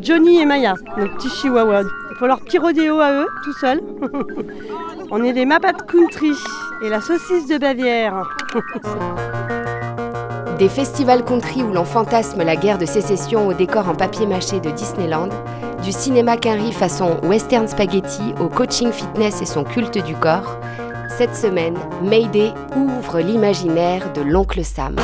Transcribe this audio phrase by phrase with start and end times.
[0.00, 1.82] Johnny et Maya, nos petits chihuahuas.
[1.82, 3.80] Il faut leur petit rodéo à eux, tout seuls.
[5.10, 6.32] On est des Mapat Country
[6.84, 8.28] et la saucisse de Bavière.
[10.58, 14.60] Des festivals country où l'on fantasme la guerre de sécession au décor en papier mâché
[14.60, 15.30] de Disneyland,
[15.82, 20.56] du cinéma quinri façon western spaghetti au coaching fitness et son culte du corps,
[21.18, 24.96] cette semaine, Mayday ouvre l'imaginaire de l'oncle Sam.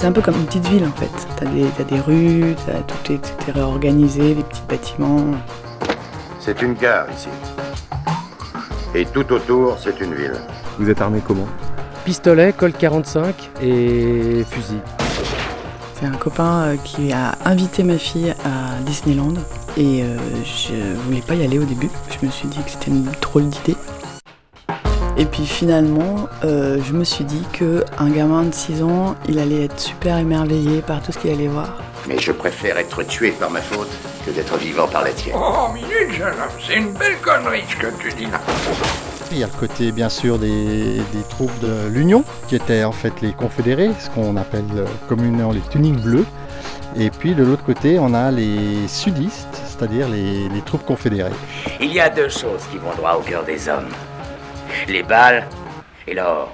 [0.00, 1.10] C'est un peu comme une petite ville en fait.
[1.36, 5.26] T'as des, t'as des rues, t'as- tout, est, tout est réorganisé, des petits bâtiments.
[6.38, 7.28] C'est une gare ici.
[8.94, 10.32] Et tout autour, c'est une ville.
[10.78, 11.46] Vous êtes armé comment
[12.06, 14.78] Pistolet, Colt 45 et fusil.
[16.00, 19.34] C'est un copain euh, qui a invité ma fille à Disneyland
[19.76, 20.72] et euh, je
[21.04, 21.90] voulais pas y aller au début.
[22.18, 23.76] Je me suis dit que c'était une drôle d'idée.
[25.20, 29.38] Et puis finalement, euh, je me suis dit que un gamin de 6 ans, il
[29.38, 31.76] allait être super émerveillé par tout ce qu'il allait voir.
[32.08, 33.90] Mais je préfère être tué par ma faute
[34.24, 35.36] que d'être vivant par la tienne.
[35.38, 38.40] Oh, minute, jeune homme, c'est une belle connerie ce que tu dis là.
[39.30, 42.92] Il y a le côté bien sûr des, des troupes de l'Union, qui étaient en
[42.92, 46.24] fait les confédérés, ce qu'on appelle euh, communément les tuniques bleues.
[46.96, 51.30] Et puis de l'autre côté, on a les sudistes, c'est-à-dire les, les troupes confédérées.
[51.78, 53.90] Il y a deux choses qui vont droit au cœur des hommes.
[54.90, 55.46] Les balles
[56.08, 56.50] et l'or.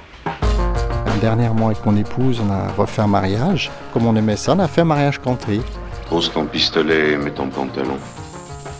[1.22, 3.70] Dernièrement, avec mon épouse, on a refait un mariage.
[3.94, 5.62] Comme on aimait ça, on a fait un mariage country.
[6.10, 7.97] Pose ton pistolet et mets ton pantalon.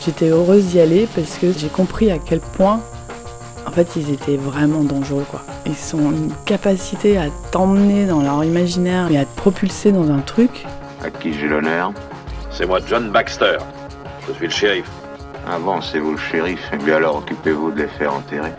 [0.05, 2.81] J'étais heureuse d'y aller parce que j'ai compris à quel point,
[3.67, 5.41] en fait, ils étaient vraiment dangereux, quoi.
[5.65, 10.21] Ils ont une capacité à t'emmener dans leur imaginaire et à te propulser dans un
[10.21, 10.67] truc.
[11.03, 11.95] À qui j'ai l'honneur
[12.51, 13.57] C'est moi, John Baxter.
[14.29, 14.91] Je suis le shérif.
[15.51, 18.53] Avancez-vous le shérif, et bien alors occupez-vous de les faire enterrer.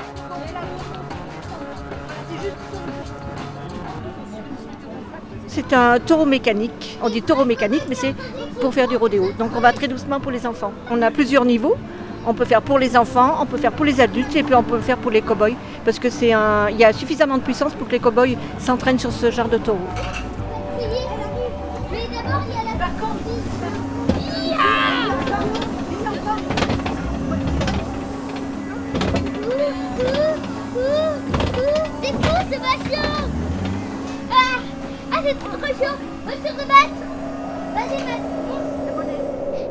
[5.58, 7.00] C'est un taureau mécanique.
[7.02, 8.14] On dit taureau mécanique, mais c'est
[8.62, 9.32] pour faire du rodéo.
[9.40, 10.72] Donc on va très doucement pour les enfants.
[10.92, 11.76] On a plusieurs niveaux.
[12.28, 14.62] On peut faire pour les enfants, on peut faire pour les adultes et puis on
[14.62, 15.56] peut faire pour les cow-boys.
[15.84, 16.70] Parce que c'est un.
[16.70, 19.80] Y a suffisamment de puissance pour que les cow-boys s'entraînent sur ce genre de taureau.
[35.18, 37.00] Ah c'est trop trop chaud On se rebattre
[37.74, 38.28] Vas-y, vas-y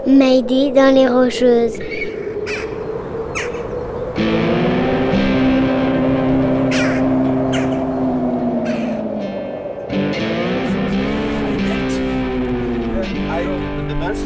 [0.09, 1.79] Mayday dans les rocheuses.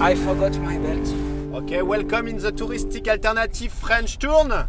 [0.02, 1.06] I forgot my belt.
[1.62, 4.66] Okay, welcome in the touristic alternative French tour.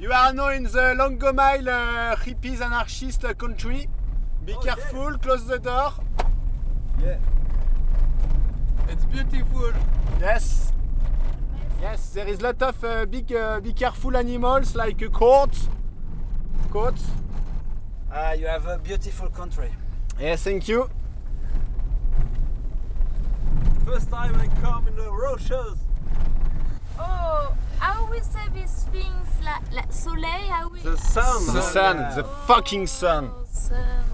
[0.00, 3.88] You are now in the Longomile uh, hippies anarchist country.
[4.50, 5.92] Be careful, close the door.
[7.00, 7.18] Yeah.
[8.88, 9.72] It's beautiful.
[10.20, 10.72] Yes.
[11.80, 15.56] Yes, there is lot of uh, big, uh, be careful animals like a court.
[16.68, 16.96] Court.
[18.10, 19.70] Ah, you have a beautiful country.
[20.18, 20.90] Yes, thank you.
[23.86, 25.78] First time I come in the Rochers.
[26.98, 29.28] Oh, how we say these things?
[29.44, 30.80] La, la soleil, how we...
[30.80, 31.54] The sun.
[31.54, 33.30] The sun, the fucking sun.
[33.32, 34.04] Oh, sun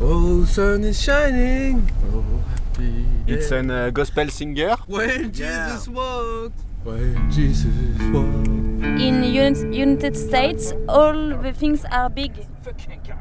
[0.00, 1.88] is shining.
[2.12, 3.04] Oh, happy.
[3.26, 4.76] It's a uh, gospel singer.
[4.86, 6.60] When Jesus walked.
[6.84, 7.66] When Jesus
[8.12, 8.48] walked.
[8.98, 12.32] In Uni- United States, all the things are big.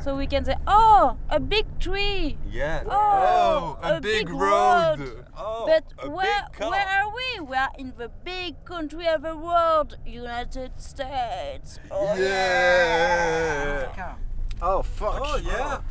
[0.04, 2.38] So we can say, oh, a big tree.
[2.50, 2.84] Yeah.
[2.88, 4.96] Oh, a, a big, big road.
[5.00, 5.26] road.
[5.38, 6.72] Oh, but a where big car.
[6.72, 7.40] where are we?
[7.42, 11.80] We are in the big country of the world, United States.
[11.92, 14.16] Oh, Yeah.
[14.62, 15.20] Oh fuck.
[15.22, 15.82] Oh yeah.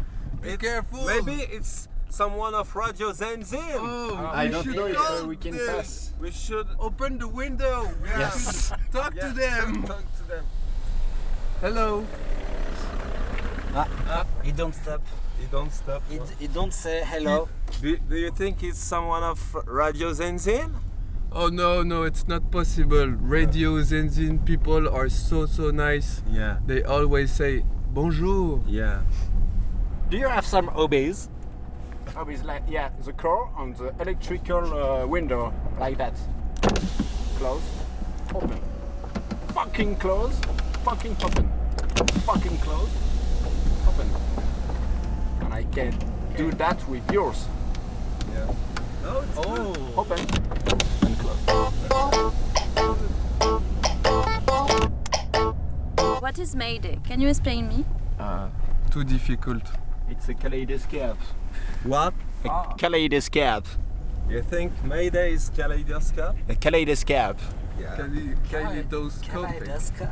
[0.46, 1.04] Be careful.
[1.06, 3.58] Maybe it's someone of Radio Zenzin.
[3.78, 5.76] Oh, I we don't should know if go uh, we can there.
[5.76, 6.12] pass.
[6.20, 7.90] We should open the window.
[8.02, 8.72] We have Yes.
[8.92, 9.82] Talk Yeah, to them.
[9.86, 10.44] Talk to them.
[11.60, 12.04] Hello.
[13.74, 15.02] Ah, he don't stop.
[15.38, 16.02] He don't stop.
[16.08, 17.48] He, he don't say hello.
[17.82, 20.72] Do, do you think it's someone of Radio Zenzin?
[21.32, 23.06] Oh no, no, it's not possible.
[23.06, 26.22] Radio Zenzin people are so so nice.
[26.30, 26.58] Yeah.
[26.64, 28.62] They always say bonjour.
[28.66, 29.02] Yeah.
[30.08, 31.28] Do you have some hobbies?
[32.14, 36.14] Hobbies like yeah, the car on the electrical uh, window like that.
[37.38, 37.62] Close.
[38.32, 38.60] Open.
[39.48, 40.40] Fucking close.
[40.84, 41.50] Fucking open.
[42.24, 42.88] Fucking close.
[43.88, 44.08] Open.
[45.40, 45.92] And I can
[46.36, 47.48] do that with yours.
[48.32, 48.54] Yeah.
[49.02, 49.74] No, it's oh.
[49.96, 50.20] Open
[51.02, 51.40] and close.
[56.22, 57.00] What is Mayday?
[57.02, 57.84] Can you explain me?
[58.20, 58.48] Uh,
[58.88, 59.64] too difficult.
[60.08, 61.18] It's a kaleidoscope.
[61.82, 62.14] What?
[62.44, 62.74] A ah.
[62.78, 63.66] kaleidoscope.
[64.28, 66.36] You think Mayday is kaleidoscope?
[66.48, 67.38] A kaleidoscope.
[67.78, 67.96] Yeah.
[68.50, 70.08] Kaleidoscope.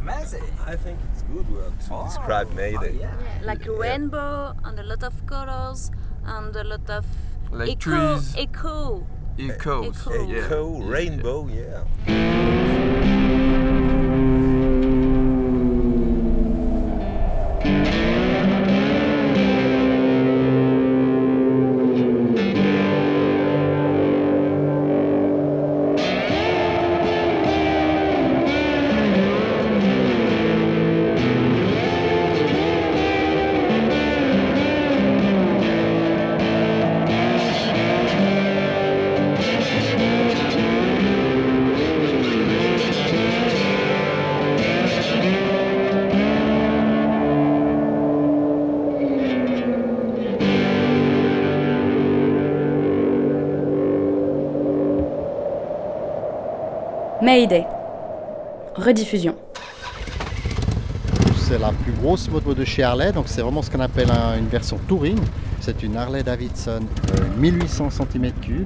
[0.00, 0.44] Amazing.
[0.66, 3.08] I think it's good word to describe Mayday.
[3.42, 5.90] Like a rainbow and a lot of colors
[6.24, 7.04] and a lot of
[7.50, 8.34] Like echo, trees.
[8.36, 9.06] echo.
[9.38, 10.00] Echoes.
[10.00, 10.26] Echo.
[10.26, 10.44] Yeah.
[10.44, 12.61] Echo, rainbow, yeah.
[57.22, 57.64] Mayday.
[58.74, 59.36] Rediffusion.
[61.36, 64.38] C'est la plus grosse moto de chez Harley, donc c'est vraiment ce qu'on appelle un-
[64.38, 65.18] une version touring.
[65.60, 66.80] C'est une Harley Davidson
[67.12, 68.64] euh, 1800 cm3,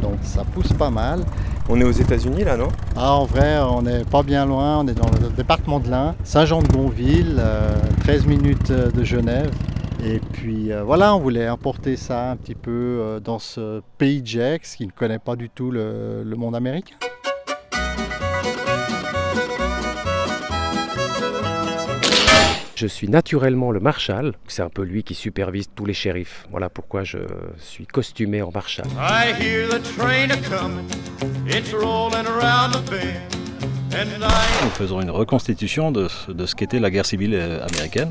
[0.00, 1.20] donc ça pousse pas mal.
[1.68, 2.68] On est aux États-Unis là, non?
[2.96, 6.14] Ah, en vrai, on n'est pas bien loin, on est dans le département de l'Ain,
[6.24, 7.74] Saint-Jean-de-Gonville, euh,
[8.04, 9.50] 13 minutes euh, de Genève.
[10.04, 14.22] Et puis euh, voilà, on voulait importer ça un petit peu euh, dans ce pays
[14.24, 16.96] Jax qui ne connaît pas du tout le- le monde américain.
[22.74, 26.46] Je suis naturellement le marshal, c'est un peu lui qui supervise tous les shérifs.
[26.50, 27.18] Voilà pourquoi je
[27.58, 28.86] suis costumé en marshal.
[28.98, 30.88] I hear the train a coming,
[31.46, 36.56] it's rolling around the bend, and I Nous faisons une reconstitution de, ce- de ce
[36.56, 38.08] qu'était la guerre civile euh, américaine.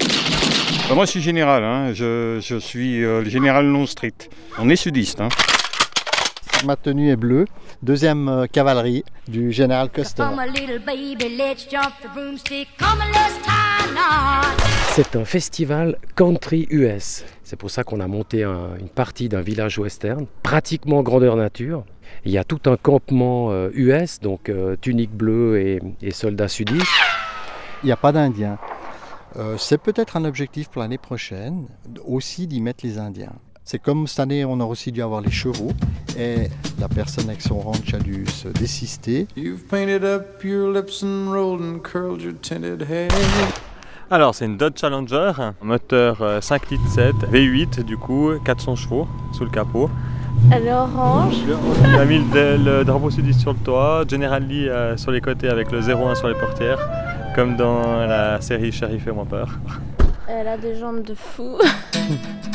[0.88, 1.63] Bah, moi, je suis général.
[1.66, 1.92] hein.
[1.94, 4.30] Je, je suis euh, le général Longstreet.
[4.57, 5.19] On est sudiste.
[5.19, 5.27] hein.
[6.66, 7.46] Ma tenue est bleue,
[7.81, 10.22] deuxième euh, cavalerie du général Custer.
[14.92, 17.24] C'est un festival country US.
[17.44, 21.84] C'est pour ça qu'on a monté un- une partie d'un village western, pratiquement grandeur nature.
[22.25, 26.48] Il y a tout un campement euh, US, donc euh, tunique bleue et, et soldats
[26.50, 26.86] sudistes.
[27.84, 28.60] Il n'y a pas d'Indiens.
[29.38, 31.66] Euh, c'est peut-être un objectif pour l'année prochaine,
[32.06, 33.34] aussi d'y mettre les Indiens.
[33.71, 35.71] C'est comme cette année, on a aussi dû avoir les chevaux,
[36.19, 39.27] et la personne avec son ranch a dû se désister.
[39.38, 43.07] You've painted up your lips and rolled and curled your tinted hair.
[44.10, 45.31] Alors, c'est une Dodge Challenger,
[45.62, 49.89] moteur euh, 5 litres 7, V8 du coup, 400 chevaux sous le capot.
[50.51, 51.36] Elle est orange.
[51.96, 55.22] On a mis le, le drapeau sudiste sur le toit, General Lee euh, sur les
[55.22, 56.89] côtés avec le 01 sur les portières,
[57.36, 59.48] comme dans la série Sheriff et moi peur.
[60.27, 61.57] Elle a des jambes de fou.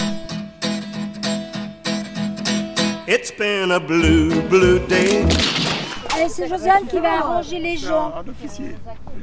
[3.08, 5.24] It's been a blue, blue day.
[6.14, 8.12] Allez, c'est Josiane qui va arranger les gens.
[8.16, 8.74] Un officier.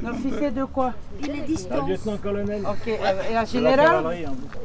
[0.08, 1.86] Officier de quoi Il est distant.
[1.86, 2.62] lieutenant-colonel.
[2.66, 4.04] Ok, et la générale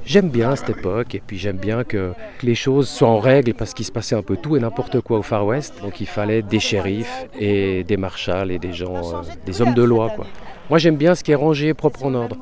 [0.06, 3.54] J'aime bien cette époque et puis j'aime bien que, que les choses soient en règle
[3.56, 5.74] parce qu'il se passait un peu tout et n'importe quoi au Far West.
[5.82, 9.84] Donc il fallait des shérifs et des marshals et des gens, euh, des hommes de
[9.84, 10.12] loi.
[10.16, 10.28] Quoi.
[10.70, 12.38] Moi j'aime bien ce qui est rangé et propre en ordre.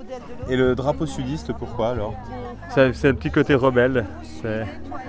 [0.50, 2.14] Et le drapeau sudiste, pourquoi alors?
[2.70, 4.06] C'est le petit côté rebelle.
[4.42, 4.66] C'est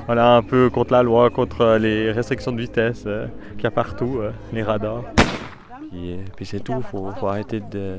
[0.08, 4.18] un peu contre la loi, contre les restrictions de vitesse euh, qu'il y a partout,
[4.20, 5.04] euh, les radars.
[5.90, 7.98] Puis, euh, puis c'est tout, il faut, faut arrêter de,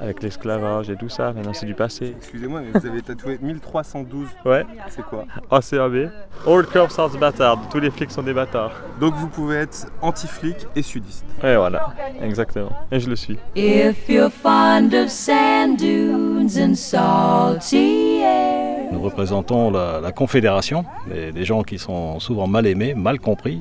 [0.00, 2.14] avec l'esclavage et tout ça, maintenant c'est du passé.
[2.16, 4.28] Excusez-moi, mais vous avez tatoué 1312.
[4.44, 4.64] Ouais.
[4.88, 6.10] C'est quoi ACAB.
[6.46, 8.72] All cops are bâtards, tous les flics sont des bâtards.
[9.00, 11.24] Donc vous pouvez être anti-flic et sudiste.
[11.42, 12.70] Et voilà, exactement.
[12.90, 13.38] Et je le suis.
[13.54, 21.30] If you're fond of sand dunes and salty air, Nous représentons la, la confédération, des,
[21.32, 23.60] des gens qui sont souvent mal aimés, mal compris.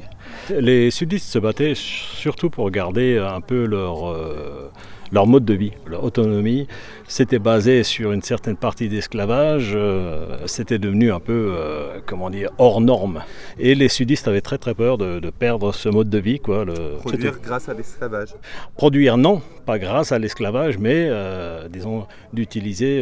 [0.49, 4.71] Les sudistes se battaient surtout pour garder un peu leur, euh,
[5.11, 6.67] leur mode de vie, leur autonomie.
[7.11, 12.51] C'était basé sur une certaine partie d'esclavage, euh, c'était devenu un peu, euh, comment dire,
[12.59, 13.23] hors norme.
[13.57, 16.39] Et les sudistes avaient très très peur de, de perdre ce mode de vie.
[16.39, 16.65] Quoi.
[16.65, 18.35] Le, Produire grâce à l'esclavage.
[18.75, 22.99] Produire, non, pas grâce à l'esclavage, mais euh, disons d'utiliser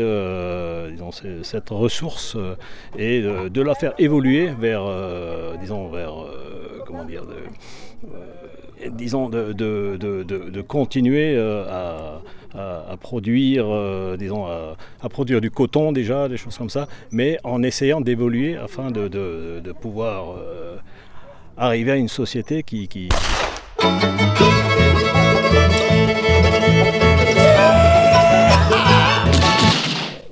[0.90, 1.12] disons,
[1.44, 2.38] cette ressource
[2.98, 4.90] et de, de la faire évoluer vers,
[5.60, 6.14] disons, vers,
[6.86, 12.22] comment dire, de, disons, de, continuer à,
[12.58, 14.76] à- produire, euh, disons, à,
[15.10, 19.60] produire du coton déjà, des choses comme ça, mais en essayant d'évoluer afin de, de-
[19.72, 20.76] pouvoir euh,
[21.58, 23.10] arriver à une société qui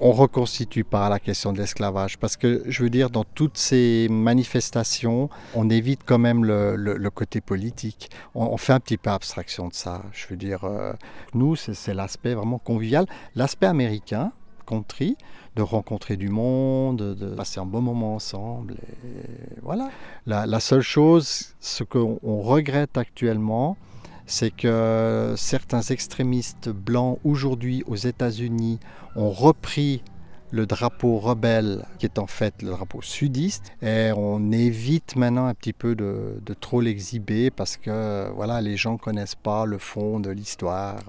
[0.06, 2.20] on reconstitue pas la question de l'esclavage.
[2.20, 7.42] Parce que je veux dire dans toutes ces manifestations on évite quand même le, côté
[7.42, 8.12] politique.
[8.36, 10.04] On, fait un petit peu abstraction de ça.
[10.12, 10.94] Je veux dire euh,
[11.34, 13.08] nous c'est l'aspect vraiment convivial.
[13.36, 14.32] L'aspect américain
[14.68, 15.18] country
[15.56, 19.90] de rencontrer du monde de passer un bon moment ensemble et voilà.
[20.28, 23.76] La, la seule chose ce qu'on on regrette actuellement
[24.26, 28.80] c'est que certains extrémistes blancs aujourd'hui aux États-Unis
[29.16, 30.04] ont repris
[30.52, 35.54] le drapeau rebelle, qui est en fait le drapeau sudiste, et on évite maintenant un
[35.54, 40.30] petit peu de, trop l'exhiber parce que voilà, les gens connaissent pas le fond de
[40.30, 41.00] l'histoire.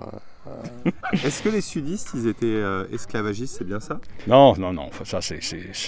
[0.47, 0.91] Euh,
[1.25, 4.01] Est-ce que les sudistes, ils étaient euh, esclavagistes, c'est bien ça?
[4.27, 5.41] Non, non, non, ça c'est-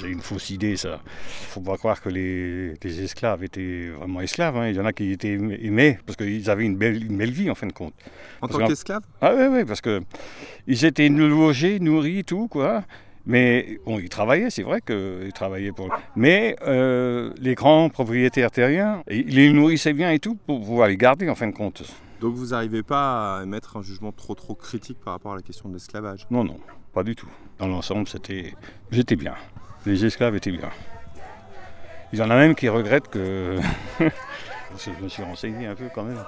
[0.05, 1.01] une fausse idée, ça.
[1.49, 4.57] faut pas croire que les, les esclaves étaient vraiment esclaves.
[4.57, 4.69] hein.
[4.69, 7.51] Il y en a qui étaient aimés- parce qu'ils avaient une belle, une belle vie
[7.51, 7.95] en fin de compte.
[8.41, 9.03] En Parce tant qu'esclaves?
[9.21, 10.01] Ah oui, oui, parce que
[10.67, 12.85] ils étaient logés, nourris, tout, quoi.
[13.27, 15.91] Mais bon, ils travaillaient, c'est vrai qu'ils travaillaient pour.
[16.17, 20.97] Mais euh, les grands propriétaires terriens, ils les nourrissaient bien et tout pour pouvoir les
[20.97, 21.83] garder en fin de compte.
[22.21, 25.43] Donc vous n'arrivez pas à émettre un jugement trop trop critique par rapport à la
[25.43, 26.27] question de l'esclavage?
[26.31, 26.59] Non, non,
[26.93, 27.29] pas du tout.
[27.59, 28.55] Dans l'ensemble, c'était,
[28.91, 29.35] j'étais bien.
[29.87, 30.71] Les esclaves étaient bien.
[32.13, 33.59] Il y en a même qui regrettent que.
[33.99, 36.23] Parce que je me suis renseigné un peu quand même.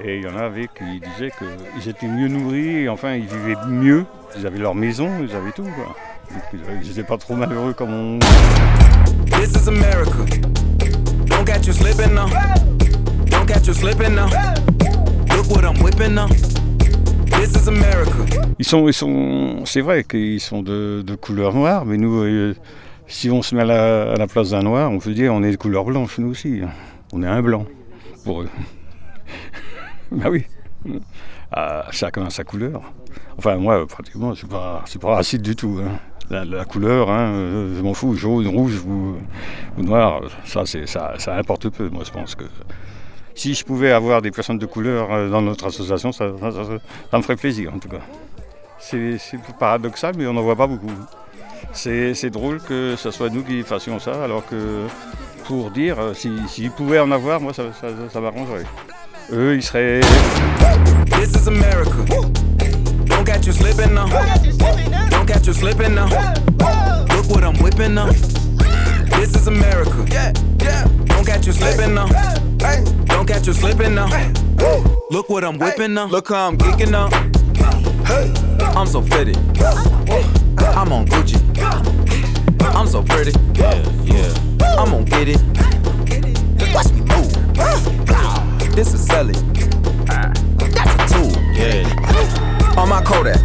[0.00, 3.56] Et il y en avait qui disaient qu'ils étaient mieux nourris, et enfin ils vivaient
[3.68, 4.04] mieux.
[4.36, 5.64] Ils avaient leur maison, ils avaient tout.
[5.64, 5.96] Quoi.
[6.30, 8.18] Donc, Ils n'étaient pas trop malheureux comme on.
[9.26, 10.10] This is America.
[11.26, 12.28] Don't catch you slipping now.
[13.26, 14.28] Don't catch you slipping now.
[18.58, 22.54] Ils sont, ils sont, c'est vrai qu'ils sont de, couleur noire, mais nous, euh,
[23.06, 25.56] si on se met à la, place d'un noir, on peut dire on est de
[25.56, 26.62] couleur blanche, nous aussi.
[27.12, 27.66] On est un blanc
[28.24, 28.48] pour eux.
[30.10, 30.44] bah oui.
[31.52, 32.82] Ah, chacun a sa couleur.
[33.38, 35.80] Enfin, moi, pratiquement, suis pas, suis pas raciste du tout.
[35.82, 35.98] hein.
[36.28, 37.32] La, couleur, hein,
[37.76, 39.16] je m'en fous, jaune, rouge ou,
[39.80, 41.88] noir, ça, c'est, ça, ça importe peu.
[41.88, 42.44] Moi, je pense que
[43.36, 47.36] si je pouvais avoir des personnes de couleur euh, dans notre association, ça, me ferait
[47.36, 48.00] plaisir, en tout cas.
[48.80, 49.18] C'est
[49.58, 50.90] paradoxal, mais on n'en voit pas beaucoup.
[51.72, 54.86] C'est drôle que ce soit nous qui fassions ça, alors que
[55.44, 58.64] pour dire, euh, si- s'ils pouvaient en avoir, moi, ça, ça, ça m'arrangerait.
[59.32, 60.00] Eux, ils seraient...
[61.20, 61.90] This is America.
[63.06, 64.06] Don't catch you slipping now.
[65.10, 66.08] Don't catch you slipping now.
[67.14, 68.08] Look what I'm whipping now.
[69.16, 69.90] This is America.
[71.06, 72.06] Don't catch you slipping now.
[73.06, 74.08] Don't catch you slipping now.
[75.10, 76.06] Look what I'm whipping now.
[76.06, 77.08] Look how I'm geeking now.
[78.78, 79.36] I'm so fitted.
[80.76, 81.40] I'm on Gucci.
[82.60, 83.32] I'm so pretty.
[83.58, 84.34] Yeah, yeah.
[84.78, 85.40] I'm gonna get it.
[86.74, 87.32] Watch me move.
[88.76, 89.34] This is Sally.
[90.06, 91.32] That's a tool.
[91.54, 92.76] Yeah.
[92.76, 93.40] On my Kodak.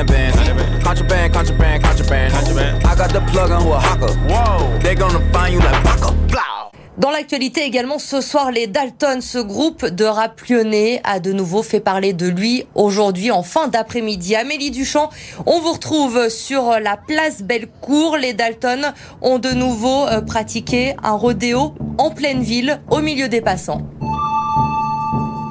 [0.00, 0.84] Hundred bands, hundred bands.
[0.84, 2.32] Contraband, contraband, contraband.
[2.32, 2.84] Contraband.
[2.84, 4.12] I got the plug on who a hawker.
[4.28, 4.78] Whoa.
[4.78, 6.12] They gonna find you like Baka.
[6.28, 6.70] Blah.
[6.98, 11.62] Dans l'actualité également, ce soir, les Dalton, ce groupe de rap lyonnais, a de nouveau
[11.62, 14.36] fait parler de lui aujourd'hui en fin d'après-midi.
[14.36, 15.08] Amélie Duchamp,
[15.46, 18.18] on vous retrouve sur la place Bellecour.
[18.18, 18.92] Les Dalton
[19.22, 23.82] ont de nouveau euh, pratiqué un rodéo en pleine ville, au milieu des passants.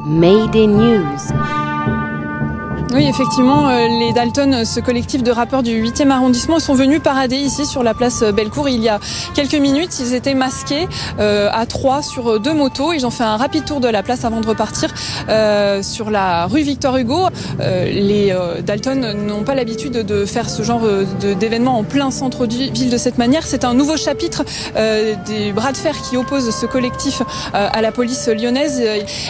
[0.06, 1.59] Mayday News.
[2.92, 7.36] Oui, effectivement, euh, les Dalton, ce collectif de rappeurs du 8e arrondissement, sont venus parader
[7.36, 9.00] ici sur la place Bellecour il y a
[9.36, 10.00] quelques minutes.
[10.00, 10.88] Ils étaient masqués
[11.20, 12.94] euh, à trois sur deux motos.
[12.94, 14.92] Ils ont fait un rapide tour de la place avant de repartir
[15.30, 17.28] euh, sur la rue Victor Hugo.
[17.60, 20.82] les Dalton n'ont pas l'habitude de faire ce genre
[21.20, 23.46] d'événement en plein centre de ville de cette manière.
[23.46, 24.44] C'est un nouveau chapitre
[25.28, 27.22] des bras de fer qui opposent ce collectif
[27.54, 28.82] à la police lyonnaise.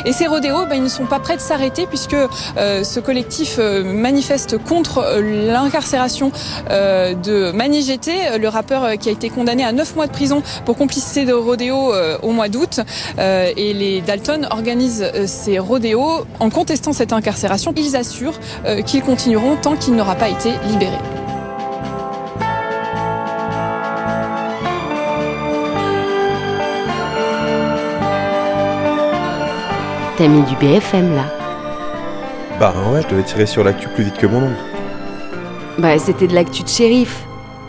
[0.06, 2.16] Et ces rodéos, ben, ils ne sont pas prêts de s'arrêter puisque
[2.56, 6.32] ce collectif euh, manifeste contre euh, l'incarcération
[6.70, 10.44] euh, de Mani GT, le rappeur qui a été condamné à 9 mois de prison
[10.66, 12.82] pour complicité de rodéo au mois d'août.
[13.18, 17.74] Et les Dalton organisent ces rodéos en contestant cette incarcération.
[17.78, 18.40] Ils assurent
[18.86, 20.98] qu'ils continueront tant qu'il n'aura pas été libéré.
[30.18, 31.39] T'as mis du BFM là
[32.60, 34.62] bah ouais, je devais tirer sur l'actu plus vite que mon oncle.
[35.78, 37.24] Bah c'était de l'actu de shérif.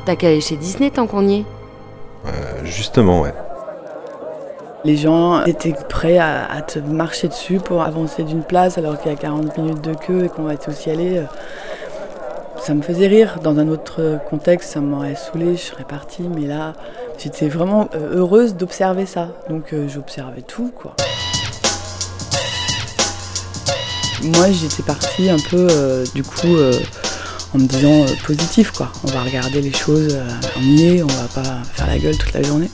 [0.05, 1.45] T'as qu'à aller chez Disney tant qu'on y est.
[2.27, 3.33] Euh, justement, ouais.
[4.85, 9.15] Les gens étaient prêts à, te marcher dessus pour avancer d'une place alors qu'il y
[9.15, 11.23] a 40 minutes de queue et qu'on va tous y aller.
[12.59, 13.39] Ça me faisait rire.
[13.43, 16.23] Dans un autre contexte, ça m'aurait saoulé, je serais partie.
[16.23, 16.73] Mais là,
[17.19, 19.29] j'étais vraiment euh, heureuse d'observer ça.
[19.49, 20.95] Donc euh, j'observais tout, quoi.
[24.23, 26.79] Moi, j'étais partie un peu, euh, du coup, euh,
[27.55, 28.93] en me disant euh, positif, quoi.
[29.05, 30.19] On va regarder les choses
[30.57, 32.71] en y est, on va pas faire la gueule toute la journée.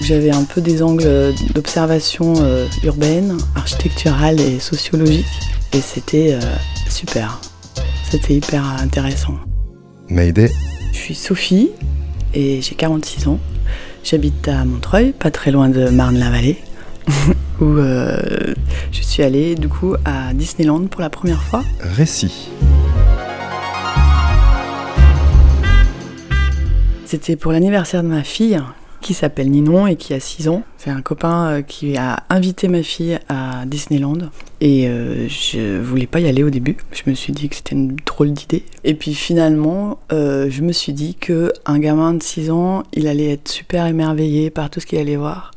[0.00, 2.34] J'avais un peu des angles d'observation
[2.82, 5.24] urbaine, architecturale et sociologique,
[5.72, 6.36] et c'était
[6.90, 7.40] super.
[8.10, 9.34] C'était hyper intéressant.
[10.08, 10.50] Mayday
[10.92, 11.70] Je suis Sophie,
[12.34, 13.38] et j'ai 46 ans.
[14.02, 16.58] J'habite à Montreuil, pas très loin de Marne-la-Vallée.
[17.60, 18.54] où euh,
[18.92, 21.62] je suis allée du coup à Disneyland pour la première fois.
[21.80, 22.50] Récit.
[27.06, 28.60] C'était pour l'anniversaire de ma fille
[29.00, 30.62] qui s'appelle Ninon et qui a 6 ans.
[30.78, 34.30] C'est un copain euh, qui a invité ma fille à Disneyland
[34.62, 36.78] et euh, je voulais pas y aller au début.
[36.90, 38.64] Je me suis dit que c'était une drôle d'idée.
[38.82, 43.32] Et puis finalement, je me suis dit que un gamin de 6 ans, il allait
[43.32, 45.50] être super émerveillé par tout ce qu'il allait voir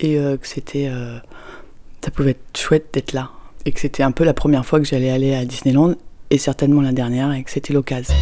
[0.00, 0.90] et que c'était
[2.04, 3.30] ça pouvait être chouette d'être là.
[3.64, 5.94] Et que c'était un peu la première fois que j'allais aller à Disneyland,
[6.30, 8.14] et certainement la dernière, et que c'était l'occasion.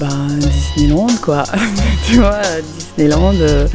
[0.00, 1.44] Ben, Disneyland, quoi.
[2.06, 2.40] tu vois,
[2.78, 3.66] Disneyland, euh,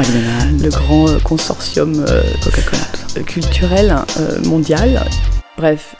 [0.61, 3.95] le grand euh, consortium euh, Coca-Cola, culturel
[4.45, 5.01] mondial.
[5.57, 5.95] Bref,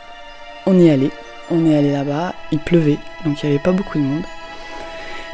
[0.66, 1.12] on y allait.
[1.50, 4.24] On est allé là-bas, il pleuvait, donc il n'y avait pas beaucoup de monde.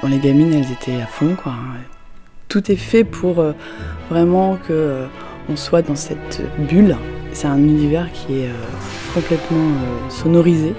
[0.02, 1.54] Bon, les gamines, elles étaient à fond, quoi.
[2.50, 3.44] Tout est fait pour
[4.12, 5.08] vraiment que
[5.50, 6.96] on soit dans cette bulle
[7.34, 8.54] c'est un univers qui est euh,
[9.14, 10.76] complètement euh, sonorisé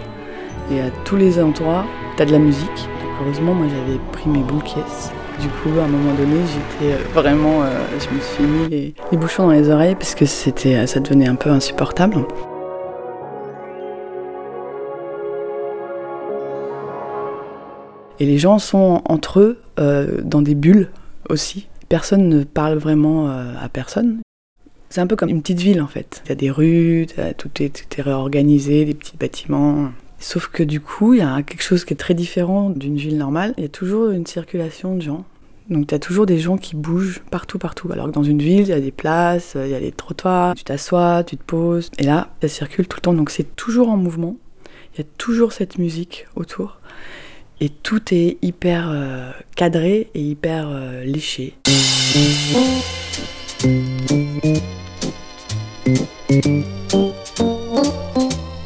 [0.72, 1.85] et à tous les endroits,
[2.16, 2.88] t'as de la musique.
[3.20, 7.64] heureusement, moi j'avais pris mes boules Du coup, à un moment donné, j'étais euh, vraiment,
[7.98, 11.50] je me suis mis les, bouchons dans les oreilles parce que ça devenait un peu
[11.50, 12.24] insupportable.
[18.20, 19.59] Et les gens sont entre eux
[20.22, 20.88] dans des bulles
[21.29, 21.68] aussi.
[21.88, 24.20] Personne ne parle vraiment à personne.
[24.90, 26.23] C'est un peu comme une petite ville en fait.
[26.25, 29.90] Il y a des rues, tout est, réorganisé, des petits bâtiments.
[30.18, 33.18] Sauf que du coup, il y a quelque chose qui est très différent d'une ville
[33.18, 33.55] normale.
[33.59, 35.25] Il y a toujours une circulation de gens.
[35.70, 37.90] Donc tu as toujours des gens qui bougent partout, partout.
[37.90, 40.55] Alors que dans une ville, il y a des places, il y a des trottoirs,
[40.55, 41.90] tu t'assois, tu te poses.
[41.99, 43.14] Et là, ça circule tout le temps.
[43.14, 44.37] Donc c'est toujours en mouvement.
[44.94, 46.79] Il y a toujours cette musique autour.
[47.61, 51.55] Et tout est hyper euh, cadré et hyper euh, léché.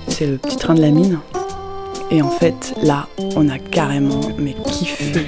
[0.09, 1.19] C'est le petit train de la mine.
[2.11, 5.27] Et en fait, là, on a carrément mais kiffé.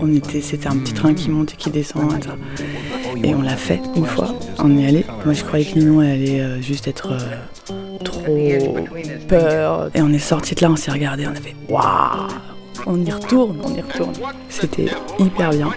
[0.00, 2.12] On était, c'était un petit train qui monte et qui descend.
[3.22, 4.34] Et, on l'a fait une fois.
[4.58, 5.06] On est allé.
[5.24, 8.84] Moi, je croyais que Ninon allait euh, juste être euh, trop
[9.28, 9.90] peur.
[9.94, 12.28] Et on est sorti de là, on s'est regardé, on a fait waouh.
[12.86, 14.14] On y retourne, on y retourne.
[14.48, 14.86] C'était
[15.18, 15.70] hyper bien.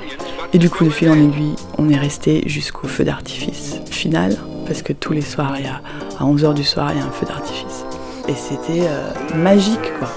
[0.51, 4.35] Et du coup, de fil en aiguille, on est resté jusqu'au feu d'artifice final
[4.65, 5.55] parce que tous les soirs,
[6.19, 7.85] à 11h du soir, il y a un feu d'artifice.
[8.27, 10.09] Et c'était euh, magique, quoi.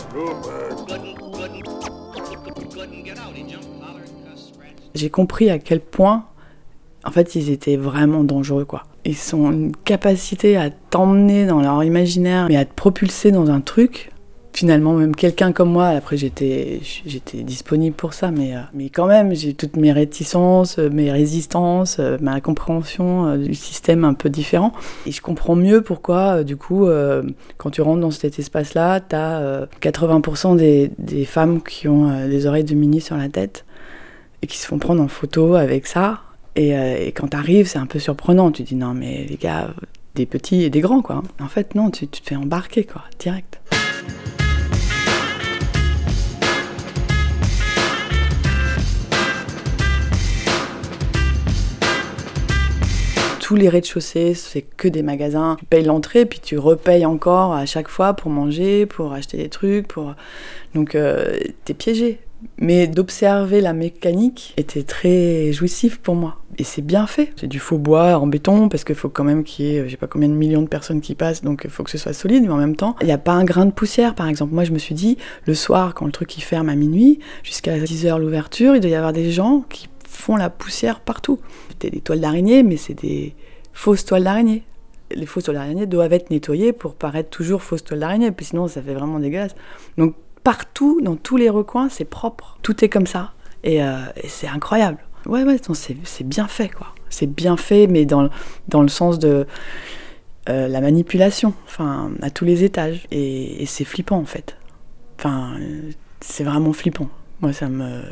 [4.95, 6.25] J'ai compris à quel point,
[7.05, 8.85] en fait, ils étaient vraiment dangereux, quoi.
[9.05, 13.61] Ils ont une capacité à t'emmener dans leur imaginaire, mais à te propulser dans un
[13.61, 14.12] truc
[14.53, 15.89] finalement même quelqu'un comme moi.
[15.89, 20.79] Après, j'étais, j'étais disponible pour ça, mais, euh, mais quand même, j'ai toutes mes réticences,
[20.79, 24.73] euh, mes résistances, euh, ma compréhension du système un peu différent.
[25.07, 26.87] Et je comprends mieux pourquoi, du coup,
[27.57, 32.47] quand tu rentres dans cet espace-là, tu as 80% des, des, femmes qui ont des
[32.47, 33.65] oreilles de mini sur la tête
[34.43, 36.21] et qui se font prendre en photo avec ça.
[36.57, 36.73] Et,
[37.15, 38.51] quand tu arrives, c'est un peu surprenant.
[38.51, 39.75] Tu dis non, mais les gars,
[40.15, 41.23] des petits et des grands, quoi.
[41.41, 43.62] En fait, non, tu te fais embarquer, quoi, direct.
[53.53, 55.57] Tous les rez-de-chaussée, c'est que des magasins.
[55.59, 59.51] Tu payes l'entrée, puis tu repayes encore à chaque fois pour manger, pour acheter des
[59.51, 59.87] trucs.
[59.89, 60.15] Pour...
[60.75, 61.37] Donc, euh,
[61.67, 62.21] t'es piégé.
[62.57, 66.39] Mais d'observer la mécanique était très jouissif pour moi.
[66.57, 67.35] Et c'est bien fait.
[67.37, 69.91] C'est du faux bois en béton parce qu'il faut quand même qu'il y ait, je
[69.91, 72.15] sais pas combien de millions de personnes qui passent, donc il faut que ce soit
[72.15, 74.55] solide, mais en même temps, il n'y a pas un grain de poussière par exemple.
[74.55, 77.77] Moi je me suis dit, le soir, quand le truc il ferme à minuit, jusqu'à
[77.77, 81.39] 10h l'ouverture, il doit y avoir des gens qui font la poussière partout.
[81.69, 83.35] C'était des toiles d'araignée, mais c'est des
[83.73, 84.65] fausses toiles d'araignée.
[85.15, 88.69] Les fausses toiles d'araignée doivent être nettoyées pour paraître toujours fausses toiles d'araignée, puis sinon
[88.69, 89.55] ça fait vraiment dégueulasse.
[89.99, 92.59] Donc partout, dans tous les recoins, c'est propre.
[92.63, 93.33] Tout est comme ça.
[93.65, 94.99] Et, euh, c'est incroyable.
[95.27, 96.89] Ouais, ouais, c'est bien fait, quoi.
[97.09, 98.29] C'est bien fait, mais dans,
[98.69, 99.47] dans le sens de
[100.49, 103.07] euh, la manipulation, enfin, à tous les étages.
[103.11, 104.57] Et, c'est flippant, en fait.
[105.19, 105.55] Enfin,
[106.21, 107.09] c'est vraiment flippant.
[107.41, 108.03] Moi, ça me.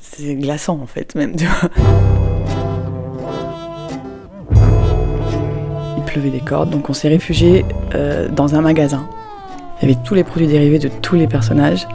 [0.00, 1.34] C'est glaçant, en fait, même.
[6.10, 9.08] Il pleuvait des cordes, donc on s'est réfugié euh, dans un magasin.
[9.80, 11.86] Il y avait tous les produits dérivés de tous les personnages.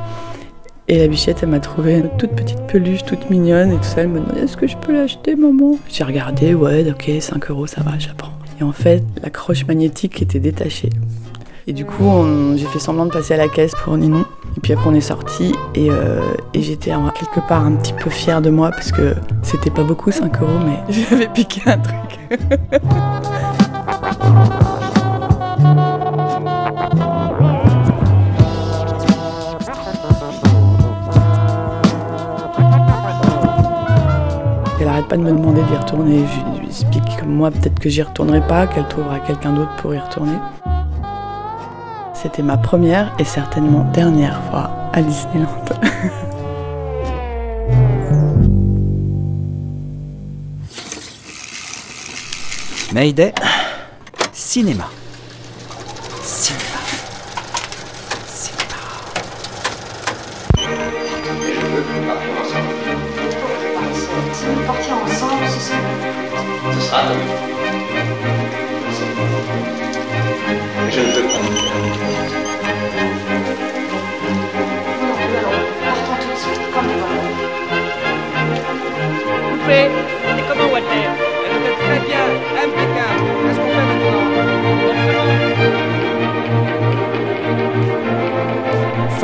[0.87, 4.01] Et la bichette, elle m'a trouvé une toute petite peluche, toute mignonne et tout ça.
[4.01, 5.77] Elle me demandait Est-ce que je peux l'acheter, maman?
[5.89, 8.31] J'ai regardé, ouais, ok, 5 euros, ça va, j'apprends.
[8.61, 10.91] Et en fait, la croche magnétique était détachée.
[11.67, 12.09] Et du coup,
[12.55, 14.25] j'ai fait semblant de passer à la caisse pour Ninon.
[14.55, 16.21] Et puis après, on est sorti et, euh,
[16.53, 20.11] et j'étais quelque part un petit peu fière de moi parce que c'était pas beaucoup
[20.11, 22.39] 5 euros, mais j'avais piqué un truc.
[34.85, 36.25] Elle arrête pas de me demander d'y retourner.
[36.27, 39.95] Je lui explique que moi, peut-être que j'y retournerai pas, qu'elle trouvera quelqu'un d'autre pour
[39.95, 40.37] y retourner.
[42.13, 45.47] C'était ma première et certainement dernière fois à Disneyland.
[52.93, 53.33] Mayday.
[54.55, 55.04] Cinéma.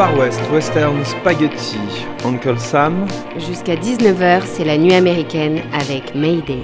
[0.01, 1.77] Far West Western Spaghetti,
[2.25, 3.05] Uncle Sam.
[3.37, 6.63] Jusqu'à 19h, c'est la nuit américaine avec Mayday.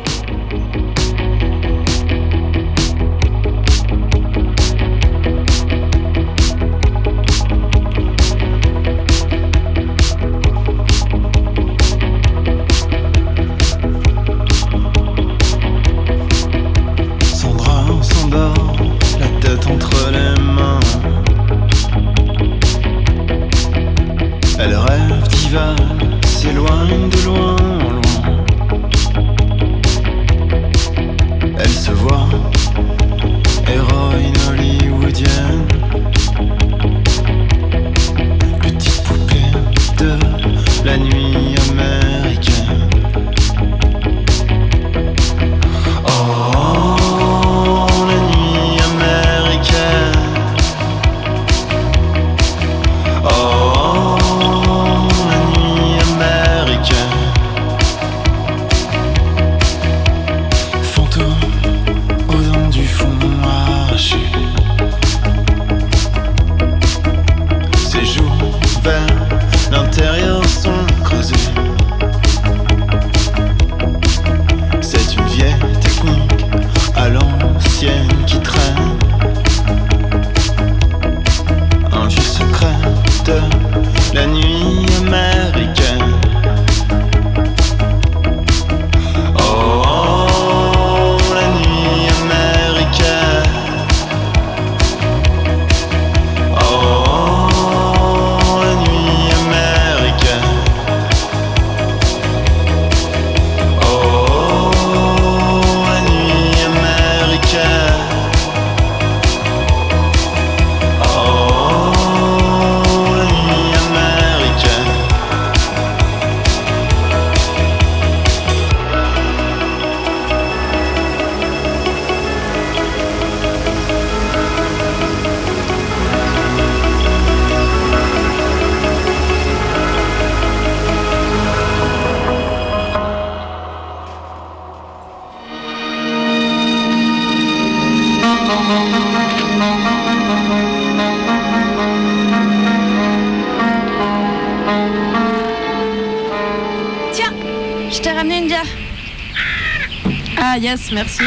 [150.90, 151.22] Ah merci.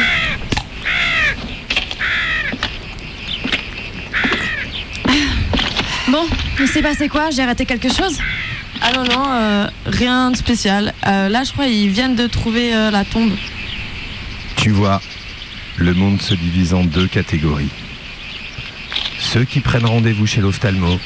[6.07, 6.27] Bon,
[6.59, 7.29] il s'est passé quoi?
[7.29, 8.17] J'ai raté quelque chose?
[8.81, 10.93] Ah non, non, euh, rien de spécial.
[11.05, 13.31] Euh, là, je crois ils viennent de trouver euh, la tombe.
[14.55, 14.99] Tu vois,
[15.77, 17.69] le monde se divise en deux catégories.
[19.19, 20.99] Ceux qui prennent rendez-vous chez l'ophtalmo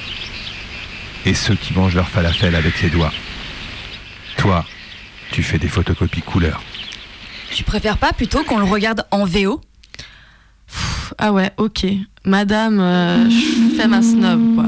[1.26, 3.12] et ceux qui mangent leur falafel avec les doigts.
[4.38, 4.66] Toi,
[5.32, 6.64] tu fais des photocopies couleur.
[7.52, 9.62] Tu préfères pas plutôt qu'on le regarde en VO
[10.68, 11.86] Pff, Ah ouais, ok.
[12.26, 14.66] Madame, euh, je fais ma snob, quoi.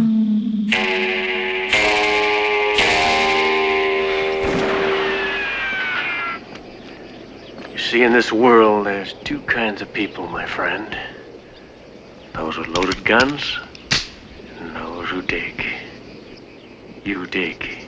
[7.72, 10.98] You see, in this world, there's two kinds of people, my friend.
[12.34, 13.58] Those with loaded guns,
[14.60, 15.66] and those who dig.
[17.04, 17.88] You dig.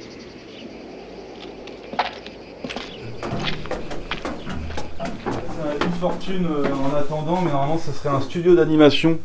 [5.86, 9.20] Une fortune euh, en attendant, mais normalement ça serait un studio d'animation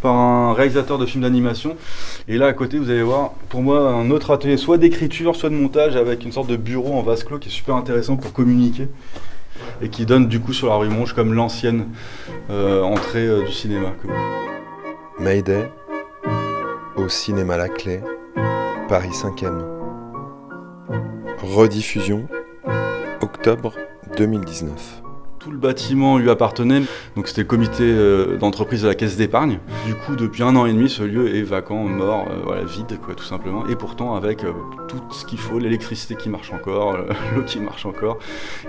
[0.00, 1.76] par un réalisateur de films d'animation.
[2.28, 5.50] Et là à côté, vous allez voir, pour moi, un autre atelier, soit d'écriture, soit
[5.50, 8.32] de montage, avec une sorte de bureau en vase clos qui est super intéressant pour
[8.32, 8.88] communiquer
[9.80, 11.88] et qui donne du coup sur la rue Monge comme l'ancienne
[12.50, 13.92] euh, entrée euh, du cinéma.
[15.18, 15.70] Mayday,
[16.96, 18.00] au cinéma La Clé,
[18.88, 19.62] Paris 5e.
[21.38, 22.28] Rediffusion,
[23.20, 23.74] octobre
[24.16, 25.01] 2019.
[25.42, 26.82] Tout le bâtiment lui appartenait,
[27.16, 29.58] donc c'était le comité euh, d'entreprise de la caisse d'épargne.
[29.86, 32.96] Du coup, depuis un an et demi, ce lieu est vacant, mort, euh, voilà, vide,
[33.16, 33.66] tout simplement.
[33.66, 34.52] Et pourtant, avec euh,
[34.86, 36.96] tout ce qu'il faut, l'électricité qui marche encore,
[37.34, 38.18] l'eau qui marche encore,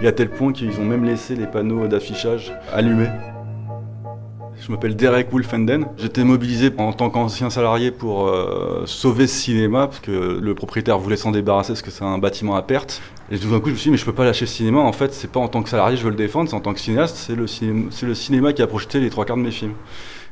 [0.01, 3.09] et à tel point qu'ils ont même laissé les panneaux d'affichage allumés.
[4.65, 5.87] Je m'appelle Derek Wolfenden.
[5.97, 10.97] J'étais mobilisé en tant qu'ancien salarié pour euh, sauver ce cinéma, parce que le propriétaire
[10.97, 13.01] voulait s'en débarrasser parce que c'est un bâtiment à perte.
[13.29, 14.79] Et tout d'un coup, je me suis dit, mais je peux pas lâcher ce cinéma.
[14.79, 16.61] En fait, c'est pas en tant que salarié que je veux le défendre, c'est en
[16.61, 19.51] tant que cinéaste, le, c'est le cinéma qui a projeté les trois quarts de mes
[19.51, 19.73] films.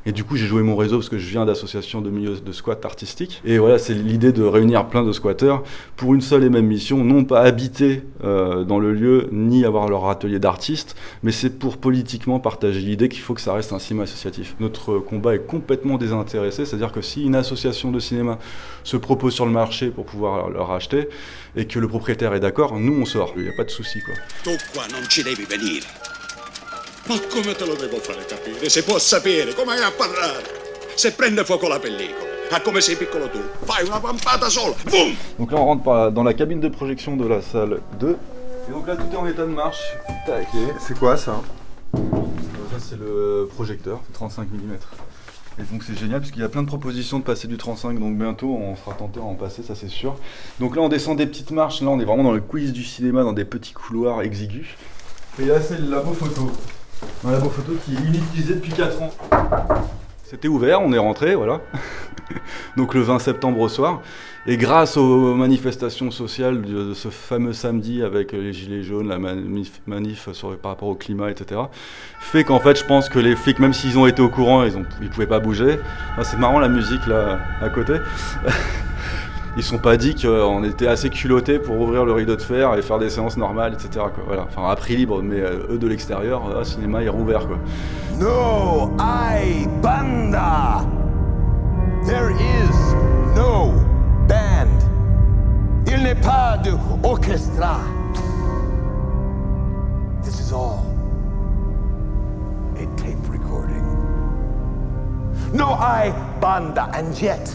[0.06, 2.52] Et du coup, j'ai joué mon réseau parce que je viens d'associations de milieux de
[2.52, 3.42] squat artistiques.
[3.46, 5.64] Et voilà, c'est l'idée de réunir plein de squatteurs
[5.96, 9.88] pour une seule et même mission, non pas habiter euh, dans le lieu ni avoir
[9.88, 13.80] leur atelier d'artistes, mais c'est pour politiquement partager l'idée qu'il faut que ça reste un
[13.80, 14.56] cinéma associatif.
[14.60, 18.40] Notre combat est complètement désintéressé, c'est-à-dire que si une association de cinéma
[18.84, 21.10] se propose sur le marché pour pouvoir leur acheter
[21.56, 23.34] et que le propriétaire est d'accord, nous on sort.
[23.38, 24.14] Il n'y a pas de souci quoi.
[27.08, 28.70] Ma come te lo devo fare capire?
[28.70, 30.44] Se può sapere, come hai a parlare?
[30.96, 35.16] Se prende fuoco la pellicola, a come sei piccolo tu, fai una pampata sola, boom!
[35.38, 38.18] Donc là, on rentre dans la cabine de projection de la salle 2.
[38.68, 39.82] Et donc là, tout est en état de marche.
[40.28, 40.48] Tac.
[40.80, 41.42] C'est quoi ça
[41.94, 44.78] Ça, c'est le projecteur, 35 mm.
[45.60, 48.00] Et donc c'est génial parce qu'il y a plein de propositions de passer du 35,
[48.00, 50.16] donc bientôt on sera tenté à en passer, ça c'est sûr.
[50.60, 52.84] Donc là on descend des petites marches, là on est vraiment dans le quiz du
[52.84, 54.68] cinéma, dans des petits couloirs exigus.
[55.40, 56.52] Et là c'est le labo photo.
[57.26, 59.12] Un labo photo qui est inutilisé depuis 4 ans.
[60.24, 61.62] C'était ouvert, on est rentré, voilà.
[62.78, 64.02] Donc le 20 septembre au soir.
[64.48, 69.82] Et grâce aux manifestations sociales de, ce fameux samedi avec les gilets jaunes, la manif,
[70.62, 71.62] par rapport au climat, etc.,
[72.20, 74.74] fait qu'en fait je pense que les flics, même s'ils ont été au courant, ils
[74.76, 75.78] ne pouvaient pas bouger.
[76.14, 77.94] Enfin, c'est marrant la musique là à côté.
[79.58, 82.82] Ils sont pas dit qu'on était assez culottés pour ouvrir le rideau de fer et
[82.82, 84.06] faire des séances normales, etc.
[84.26, 84.44] Voilà.
[84.44, 87.48] Enfin, à prix libre, mais euh, eux de l'extérieur, le cinéma est rouvert.
[87.48, 87.58] Quoi.
[88.18, 90.86] No hay banda.
[92.06, 92.96] There is
[93.36, 93.74] no
[94.30, 94.70] band.
[95.86, 96.72] Il n'est pas de
[97.04, 97.82] orchestra.
[100.24, 100.86] This is all
[102.78, 103.84] a tape recording.
[105.54, 107.54] No hay banda, and yet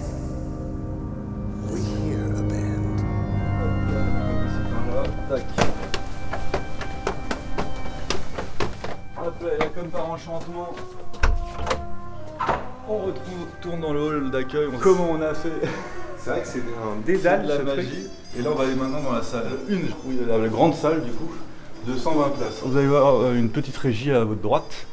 [9.86, 10.72] comme par enchantement,
[12.88, 14.66] on retrouve, tourne dans le hall d'accueil.
[14.74, 15.48] on- Comment on a fait
[16.18, 17.76] C'est vrai que c'est un dédale, de la ce truc.
[17.76, 18.06] magie.
[18.38, 19.74] Et là, on va aller maintenant dans la salle 1,
[20.06, 21.30] oui, la, la grande salle du coup,
[21.86, 22.60] de 120 places.
[22.64, 24.86] Vous allez voir euh, une petite régie à votre droite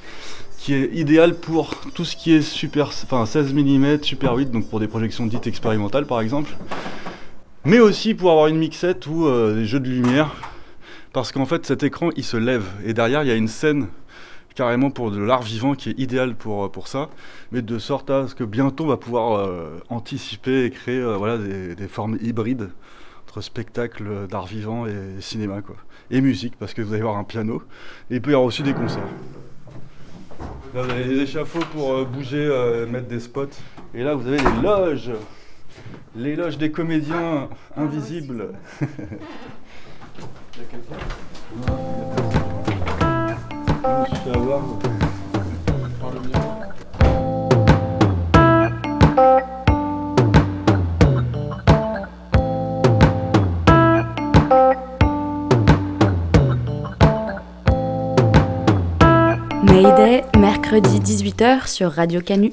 [0.59, 4.69] qui est idéale pour tout ce qui est super, enfin 16 mm, super 8, donc
[4.69, 6.51] pour des projections dites expérimentales par exemple,
[7.65, 10.31] mais aussi pour avoir une mixette ou euh, des jeux de lumière,
[11.11, 13.87] parce qu'en fait cet écran il se lève et derrière il y a une scène
[14.55, 17.09] carrément pour de l'art vivant qui est idéal pour, pour ça,
[17.51, 21.17] mais de sorte à ce que bientôt on va pouvoir euh, anticiper et créer euh,
[21.17, 22.69] voilà, des, des formes hybrides
[23.27, 25.75] entre spectacle d'art vivant et cinéma quoi.
[26.11, 27.63] Et musique, parce que vous allez voir un piano,
[28.11, 29.07] et il peut y avoir aussi des concerts.
[30.73, 33.45] Là, vous avez des échafauds pour euh, bouger, euh, mettre des spots.
[33.93, 35.11] Et là, vous avez les loges.
[36.15, 38.49] Les loges des comédiens invisibles.
[38.81, 38.87] Il
[40.59, 42.12] y a quelqu'un?
[59.65, 62.51] Mayday, mercredi 18h sur Radio Canu.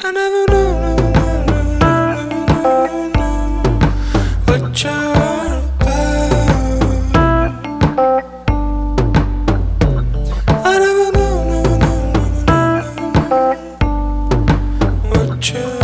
[15.41, 15.80] you.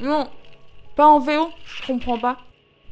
[0.00, 0.28] Non,
[0.96, 2.38] pas en VO, je comprends pas.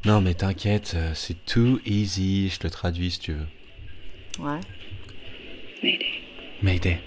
[0.05, 3.47] Non mais t'inquiète, euh, c'est too easy, je te traduis si tu veux.
[4.39, 4.59] Ouais.
[5.83, 6.05] Mayday.
[6.61, 6.99] Mayday.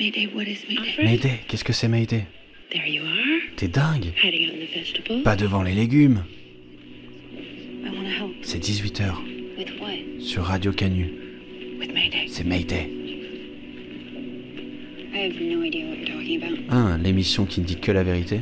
[0.00, 1.04] Mayday, what is Mayday?
[1.04, 2.26] Mayday, qu'est-ce que c'est Mayday?
[2.70, 3.56] There you are.
[3.56, 5.22] T'es dingue Hiding out in the vegetable.
[5.22, 6.24] Pas devant les légumes.
[7.84, 8.32] I wanna help.
[8.42, 9.14] C'est 18h
[9.56, 10.20] With what?
[10.20, 11.12] sur Radio Canu.
[11.78, 12.26] With Mayday.
[12.28, 12.90] C'est Mayday.
[16.70, 18.40] Ah, l'émission qui ne dit que la vérité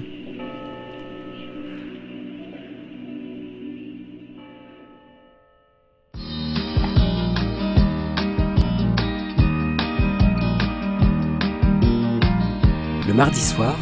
[13.06, 13.76] Le mardi soir,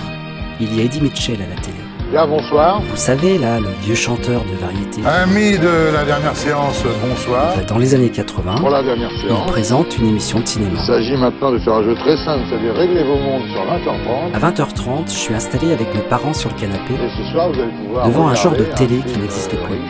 [0.60, 1.83] il y a Eddie Mitchell à la télé.
[2.14, 2.80] Bien, bonsoir.
[2.80, 5.00] Vous savez, là, le vieux chanteur de variété.
[5.04, 7.54] Amis de la dernière séance, bonsoir.
[7.66, 10.78] Dans les années 80, Pour la dernière il présente une émission de cinéma.
[10.78, 14.32] il s'agit maintenant de faire un jeu très simple, c'est-à-dire régler vos montres sur 20h30.
[14.32, 17.60] À 20h30, je suis installé avec mes parents sur le canapé, Et ce soir, vous
[17.60, 19.80] allez pouvoir devant un genre de télé qui n'existe plus.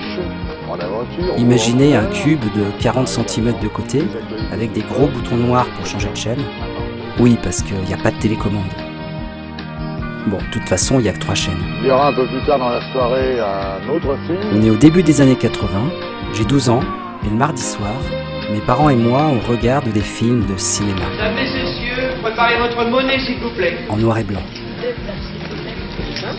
[1.37, 4.03] Imaginez un cube de 40 cm de côté,
[4.51, 6.43] avec des gros boutons noirs pour changer de chaîne.
[7.21, 8.94] Oui, parce qu'il n'y a pas de télécommande.
[10.27, 11.63] Bon, de toute façon, il n'y a que trois chaînes.
[11.83, 14.39] Il y aura un peu plus tard dans la soirée un autre film.
[14.55, 15.69] On est au début des années 80,
[16.33, 16.81] j'ai 12 ans,
[17.25, 17.93] et le mardi soir,
[18.51, 23.19] mes parents et moi, on regarde des films de cinéma, Mesdames, messieurs, préparez votre monnaie,
[23.19, 23.77] s'il vous plaît.
[23.91, 24.43] en noir et blanc,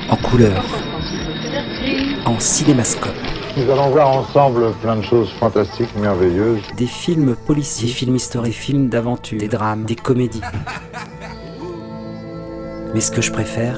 [0.10, 0.64] en couleur,
[2.26, 3.14] en cinémascope.
[3.58, 6.60] Nous allons voir ensemble plein de choses fantastiques, merveilleuses.
[6.76, 10.42] Des films policiers, des films historiques, des films d'aventure, des drames, des comédies.
[12.96, 13.78] Mais ce que je préfère,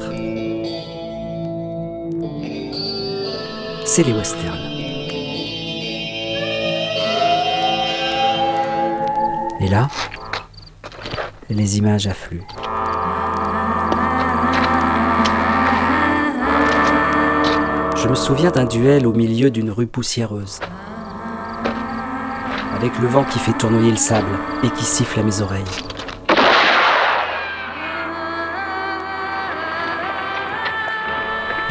[3.84, 4.54] c'est les westerns.
[9.60, 9.88] Et là,
[11.50, 12.46] les images affluent.
[17.96, 20.60] Je me souviens d'un duel au milieu d'une rue poussiéreuse.
[22.76, 25.97] Avec le vent qui fait tournoyer le sable et qui siffle à mes oreilles.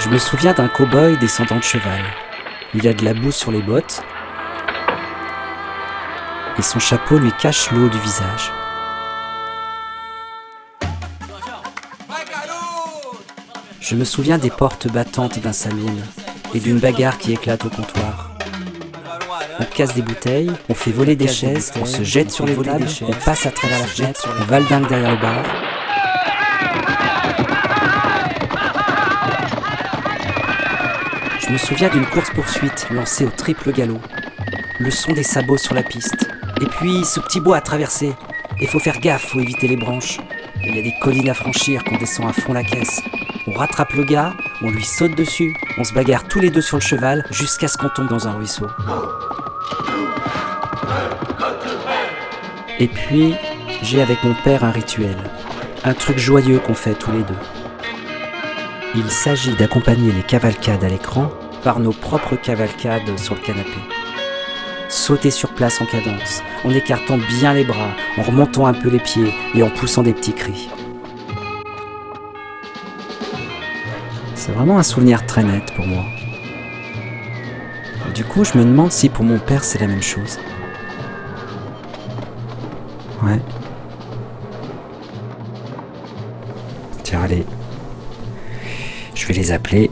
[0.06, 2.00] Je me souviens d'un cow-boy descendant de cheval.
[2.74, 4.04] Il a de la boue sur les bottes
[6.56, 8.52] et son chapeau lui cache le haut du visage.
[13.80, 15.96] Je me souviens des portes battantes d'un saloon
[16.54, 18.30] et d'une bagarre qui éclate au comptoir.
[19.58, 22.86] On casse des bouteilles, on fait voler des chaises, on se jette sur les tables,
[23.02, 25.65] on passe à travers la fenêtre, on valdingue derrière le bar.
[31.46, 34.00] Je me souviens d'une course-poursuite lancée au triple galop.
[34.80, 36.28] Le son des sabots sur la piste.
[36.60, 38.12] Et puis ce petit bois à traverser.
[38.60, 40.18] Il faut faire gaffe, faut éviter les branches.
[40.64, 43.00] Il y a des collines à franchir qu'on descend à fond la caisse.
[43.46, 46.78] On rattrape le gars, on lui saute dessus, on se bagarre tous les deux sur
[46.78, 48.66] le cheval jusqu'à ce qu'on tombe dans un ruisseau.
[52.80, 53.36] Et puis,
[53.82, 55.16] j'ai avec mon père un rituel,
[55.84, 57.55] un truc joyeux qu'on fait tous les deux.
[58.98, 61.30] Il s'agit d'accompagner les cavalcades à l'écran
[61.62, 63.76] par nos propres cavalcades sur le canapé.
[64.88, 68.98] Sauter sur place en cadence, en écartant bien les bras, en remontant un peu les
[68.98, 70.70] pieds et en poussant des petits cris.
[74.34, 76.04] C'est vraiment un souvenir très net pour moi.
[78.14, 80.38] Du coup, je me demande si pour mon père c'est la même chose.
[83.22, 83.40] Ouais.
[87.02, 87.44] Tiens, allez.
[89.46, 89.90] Les appeler.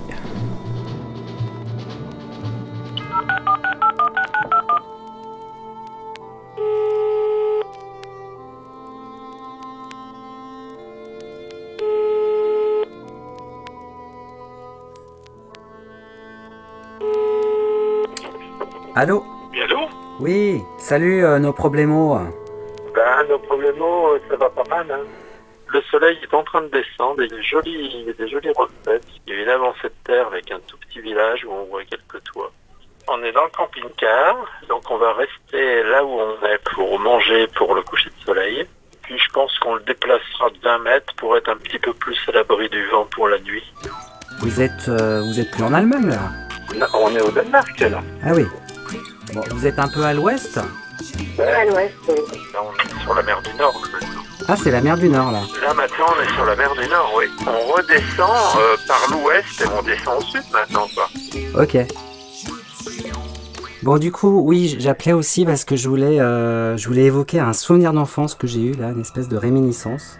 [18.97, 19.23] Allô?
[19.53, 19.79] Oui, allô?
[20.19, 21.93] Oui, salut euh, nos problèmes.
[21.93, 24.91] Ben, nos problèmes, euh, ça va pas mal.
[24.91, 25.24] Hein.
[25.75, 28.53] Le soleil est en train de descendre et il y a des jolies, des jolies
[28.57, 29.05] refaites.
[29.27, 31.83] Il y a une avancée de terre avec un tout petit village où on voit
[31.83, 32.53] quelques toits.
[33.09, 34.37] On est dans le camping-car,
[34.69, 38.65] donc on va rester là où on est pour manger pour le coucher de soleil.
[39.03, 42.17] Puis je pense qu'on le déplacera de 20 mètres pour être un petit peu plus
[42.29, 43.65] à l'abri du vent pour la nuit.
[44.43, 46.31] Vous êtes, euh, vous êtes plus en Allemagne là
[46.77, 48.01] Non, on est au Danemark là.
[48.25, 48.47] Ah oui.
[49.35, 51.95] Bon, vous êtes un peu à l'ouest À l'ouest.
[52.53, 53.83] Là, on est sur la mer du Nord.
[53.93, 54.34] maintenant.
[54.47, 55.41] Ah, c'est la mer du Nord là.
[55.63, 57.25] Là maintenant on est sur la mer du Nord, oui.
[57.47, 61.09] On redescend euh, par l'ouest et on descend au sud maintenant quoi.
[61.63, 61.79] Ok.
[63.83, 67.53] Bon, du coup, oui, j'appelais aussi parce que je voulais, euh, je voulais évoquer un
[67.53, 70.19] souvenir d'enfance que j'ai eu là, une espèce de réminiscence.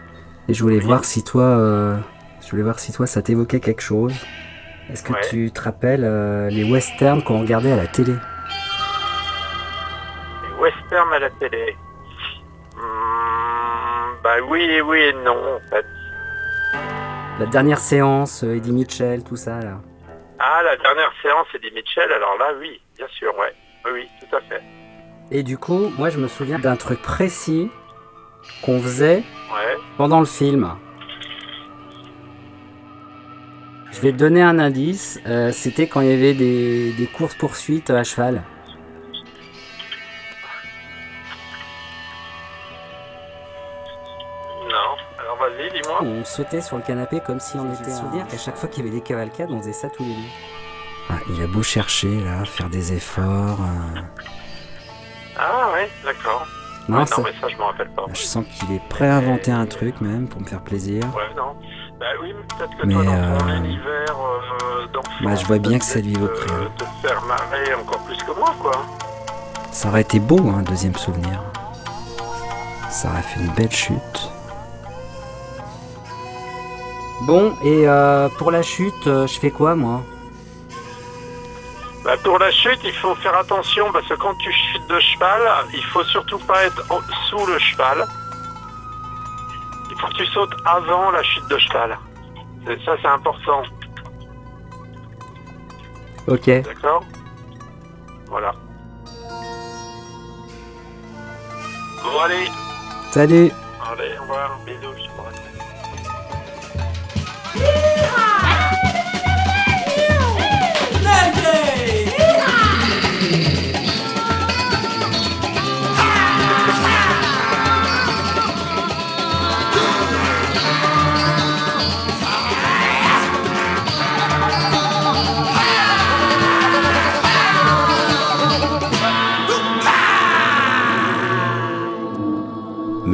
[0.49, 1.97] Et je voulais voir si toi, euh,
[2.45, 4.13] je voulais voir si toi, ça t'évoquait quelque chose.
[4.91, 5.21] Est-ce que Ouais.
[5.31, 8.13] tu te rappelles euh, les westerns qu'on regardait à la télé?
[10.61, 11.75] Western à la télé.
[12.77, 12.81] Hmm,
[14.25, 15.87] bah oui et oui et non en fait.
[17.39, 19.79] La dernière séance, euh, Eddie Mitchell, tout ça là.
[20.39, 23.53] Ah la dernière séance Eddie Mitchell, alors là oui, bien sûr, ouais.
[23.85, 24.63] Oui, oui, tout à fait.
[25.31, 27.71] Et du coup, moi, je me souviens d'un truc précis
[28.65, 29.23] qu'on faisait
[29.55, 29.77] Ouais.
[29.99, 30.75] pendant le film.
[33.93, 35.21] Je vais te donner un indice.
[35.27, 38.43] euh, C'était quand il y avait des, des courses-poursuites à cheval.
[46.05, 47.91] On sautait sur le canapé comme si on était.
[47.91, 50.29] souvenir qu'à chaque fois qu'il y avait des cavalcades, on faisait ça tous les deux.
[51.11, 53.59] Ah, il a beau chercher là, faire des efforts.
[53.61, 54.01] euh,
[55.39, 56.47] Ah ouais, d'accord.
[56.89, 58.05] Non, Ouais, ça- non mais ça je m'en rappelle pas.
[58.13, 61.03] Je sens qu'il est prêt à inventer un truc même pour me faire plaisir.
[61.17, 61.55] Ouais, non.
[61.99, 65.47] Bah oui, mais peut-être que Mais, toi dans ton euh, univers euh, d'enfant, Bah, je
[65.47, 66.71] vois bien que ça lui euh, rien.
[66.77, 68.73] te faire marrer encore plus que moi, quoi.
[69.73, 71.43] Ça aurait été beau, un deuxième souvenir.
[72.91, 74.31] Ça aurait fait une belle chute.
[77.23, 80.03] Bon, et euh, pour la chute, euh, je fais quoi moi?
[82.05, 85.41] Bah, pour la chute, il faut faire attention parce que quand tu chutes de cheval,
[85.73, 87.01] il faut surtout pas être en-
[87.31, 88.07] sous le cheval.
[89.91, 91.97] Il faut que tu sautes avant la chute de cheval.
[92.67, 93.63] C'est- Ça, c'est important.
[96.27, 96.47] Ok.
[96.63, 97.05] D'accord?
[98.29, 98.53] Voilà.
[102.03, 102.47] Bon, allez.
[103.13, 103.51] Salut
[103.91, 104.59] Allez, au revoir.
[104.67, 105.09] Bisous.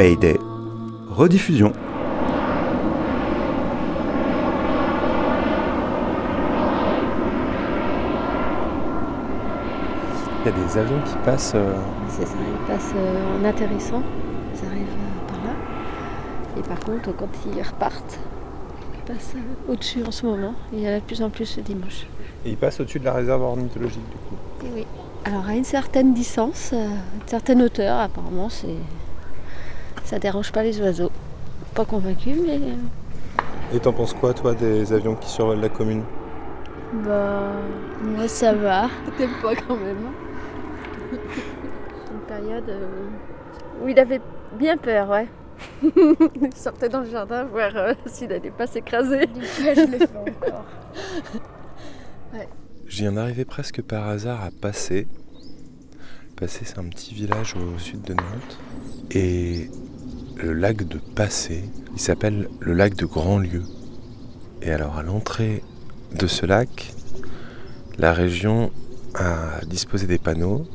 [0.01, 0.38] Mayday.
[1.11, 1.74] Rediffusion.
[10.43, 11.53] Il y a des avions qui passent.
[11.55, 11.74] euh,
[12.09, 14.03] C'est ça, ils passent euh, en atterrissant,
[14.55, 15.53] ils arrivent euh, par là.
[16.59, 18.18] Et par contre, quand ils repartent,
[19.07, 20.55] passe euh, au-dessus en ce moment.
[20.72, 22.07] Il y en a de plus en plus ce dimanche.
[22.47, 24.66] Et il passe au-dessus de la réserve ornithologique du coup.
[24.66, 24.86] Et oui.
[25.26, 28.76] Alors à une certaine distance, euh, une certaine hauteur, apparemment, c'est
[30.05, 31.11] ça dérange pas les oiseaux.
[31.74, 32.59] Pas convaincu, mais
[33.74, 36.03] Et t'en penses quoi toi des avions qui survolent la commune?
[37.05, 37.53] bah
[38.03, 38.88] moi ça va.
[39.16, 39.99] T'aimes pas quand même.
[42.41, 43.09] Période euh,
[43.82, 44.20] où il avait
[44.59, 45.28] bien peur, ouais.
[45.82, 49.28] il sortait dans le jardin voir euh, s'il n'allait pas s'écraser.
[49.59, 50.64] je le fais encore.
[52.32, 52.49] ouais.
[52.86, 55.07] Je viens d'arriver presque par hasard à Passé.
[56.36, 58.59] Passé, c'est un petit village au sud de Nantes.
[59.11, 59.68] Et
[60.36, 63.64] le lac de Passé, il s'appelle le lac de Grandlieu.
[64.62, 65.62] Et alors, à l'entrée
[66.14, 66.95] de ce lac,
[67.99, 68.70] la région
[69.14, 70.66] a disposé des panneaux.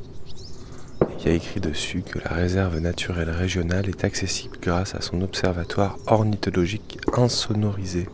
[1.20, 5.22] Il y a écrit dessus que la réserve naturelle régionale est accessible grâce à son
[5.22, 8.08] observatoire ornithologique insonorisé.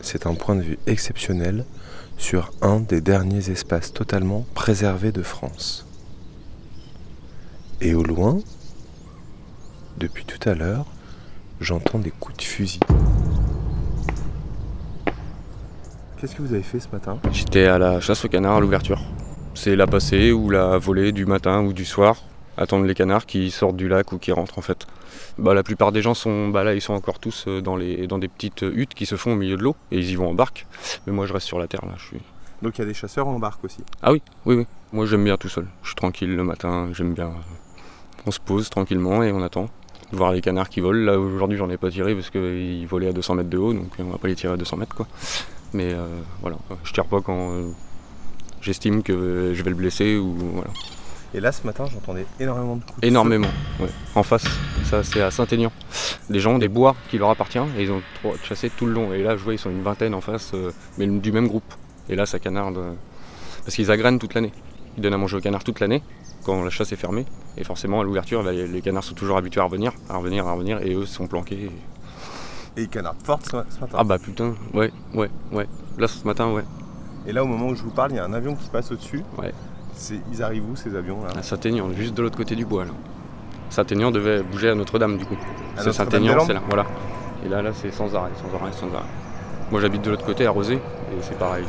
[0.00, 1.64] C'est un point de vue exceptionnel
[2.18, 5.86] sur un des derniers espaces totalement préservés de France.
[7.80, 8.38] Et au loin,
[9.98, 10.86] depuis tout à l'heure,
[11.60, 12.80] j'entends des coups de fusil.
[16.16, 17.18] Qu'est-ce que vous avez fait ce matin?
[17.32, 19.02] J'étais à la chasse au canard à l'ouverture.
[19.54, 22.16] C'est la passée ou la volée du matin ou du soir.
[22.56, 24.86] Attendre les canards qui sortent du lac ou qui rentrent en fait.
[25.38, 28.06] Bah, la plupart des gens sont bah, là, ils sont encore tous euh, dans, les,
[28.06, 30.28] dans des petites huttes qui se font au milieu de l'eau et ils y vont
[30.28, 30.66] en barque.
[31.06, 31.92] Mais moi je reste sur la terre là.
[31.96, 32.18] Je suis...
[32.60, 33.78] Donc il y a des chasseurs en barque aussi.
[34.02, 34.66] Ah oui, oui, oui.
[34.92, 35.66] Moi j'aime bien tout seul.
[35.82, 37.30] Je suis tranquille le matin, j'aime bien.
[38.26, 39.68] On se pose tranquillement et on attend.
[40.12, 41.04] Voir les canards qui volent.
[41.04, 43.88] Là aujourd'hui j'en ai pas tiré parce qu'ils volaient à 200 mètres de haut donc
[43.98, 45.06] on va pas les tirer à 200 mètres quoi.
[45.72, 46.06] Mais euh,
[46.42, 47.70] voilà, je tire pas quand euh,
[48.62, 50.70] j'estime que je vais le blesser ou voilà.
[51.34, 53.48] Et là ce matin j'entendais énormément de coups de Énormément,
[53.80, 53.88] ouais.
[54.14, 54.44] En face,
[54.84, 55.72] ça c'est à Saint-Aignan.
[56.30, 58.02] Les gens ont des bois qui leur appartiennent et ils ont
[58.42, 59.12] chassé tout le long.
[59.12, 61.74] Et là je vois ils sont une vingtaine en face, euh, mais du même groupe.
[62.08, 62.76] Et là ça canarde.
[62.78, 62.92] euh,
[63.64, 64.52] parce qu'ils agrènent toute l'année.
[64.96, 66.02] Ils donnent à manger aux canards toute l'année
[66.44, 67.24] quand la chasse est fermée.
[67.56, 70.52] Et forcément à l'ouverture, bah, les canards sont toujours habitués à revenir, à revenir, à
[70.52, 71.70] revenir, et eux sont planqués.
[72.76, 73.96] Et ils canardent fort ce matin.
[73.98, 75.66] Ah bah putain, ouais, ouais, ouais.
[75.98, 76.64] Là ce matin, ouais.
[77.26, 78.90] Et là au moment où je vous parle, il y a un avion qui passe
[78.92, 79.22] au-dessus.
[79.38, 79.52] Ouais.
[79.94, 82.84] C'est- Ils arrivent où ces avions là À Saint-Aignan, juste de l'autre côté du bois
[82.84, 82.90] là.
[83.70, 85.36] Saint-Aignan devait bouger à Notre-Dame du coup.
[85.76, 86.84] À C'est Saint-Aignan, c'est là, voilà.
[87.44, 89.06] Et là, là c'est sans arrêt, sans arrêt, sans arrêt.
[89.70, 90.80] Moi j'habite de l'autre côté à Rosé, et
[91.22, 91.64] c'est pareil.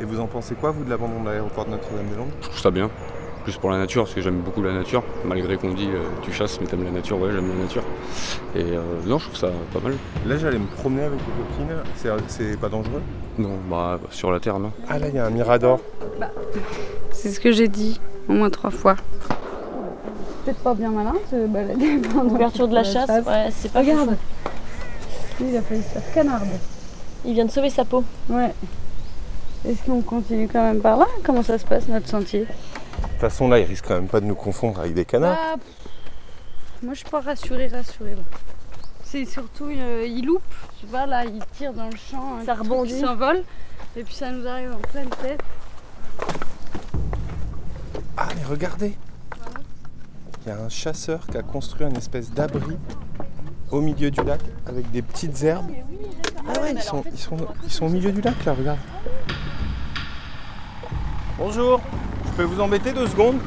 [0.00, 2.30] Et vous en pensez quoi vous de l'abandon de l'aéroport de Notre-Dame-des-Landes?
[2.40, 2.88] Je trouve ça bien.
[3.48, 5.02] Plus pour la nature, parce que j'aime beaucoup la nature.
[5.24, 7.82] Malgré qu'on dit euh, tu chasses mais t'aimes la nature, ouais j'aime la nature.
[8.54, 9.94] Et euh, non, je trouve ça pas mal.
[10.26, 11.24] Là j'allais me promener avec des
[11.64, 13.00] copines, c'est- c'est pas dangereux?
[13.38, 14.70] Non, bah sur la terre non.
[14.86, 15.80] Ah là il y a un mirador.
[17.10, 18.96] C'est ce que j'ai dit au moins trois fois.
[20.44, 23.78] Peut-être pas bien malin de se balader pendant Ouverture de la chasse, ouais, c'est pas
[23.80, 25.42] Regarde, fou.
[25.44, 26.48] lui il a failli se faire canarde.
[27.24, 28.04] Il vient de sauver sa peau.
[28.28, 28.52] Ouais.
[29.66, 31.06] Est-ce qu'on continue quand même par là?
[31.24, 32.46] Comment ça se passe notre sentier?
[33.20, 35.34] Toute façon là ils risquent quand même pas de nous confondre avec des canards.
[35.36, 38.22] Bah, pff, Moi je suis pas rassurée, rassurée là.
[39.04, 40.42] C'est surtout, euh, il loupe,
[40.78, 42.92] tu vois là, il tire dans le champ, Ça rebondit.
[42.92, 43.42] qui s'envole,
[43.96, 45.40] et puis ça nous arrive en pleine tête.
[48.16, 48.94] Ah mais regardez
[50.44, 52.76] Il y a un chasseur qui a construit une espèce d'abri
[53.70, 55.70] au milieu du lac avec des petites herbes.
[56.46, 58.78] Ah ouais, ils sont, ils sont, ils sont au milieu du lac là, regarde.
[61.38, 61.80] Bonjour,
[62.38, 63.38] peux vous embêter deux secondes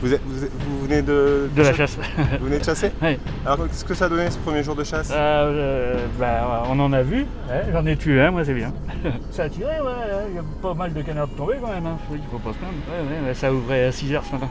[0.00, 1.50] vous, êtes- vous, êtes- vous venez de...
[1.56, 1.98] De la chasse.
[2.38, 3.18] Vous venez de chasser Oui.
[3.44, 6.92] Alors qu'est-ce que ça a donné ce premier jour de chasse Euh, bah, on en
[6.92, 7.26] a vu,
[7.72, 8.72] j'en ai tué un, moi c'est bien.
[9.32, 11.96] ça a tiré, ouais, il y a pas mal de canards tombés quand même, hein.
[12.12, 12.74] il faut pas se plaindre.
[12.88, 14.48] Ouais, ouais, ça ouvrait à 6h ce matin.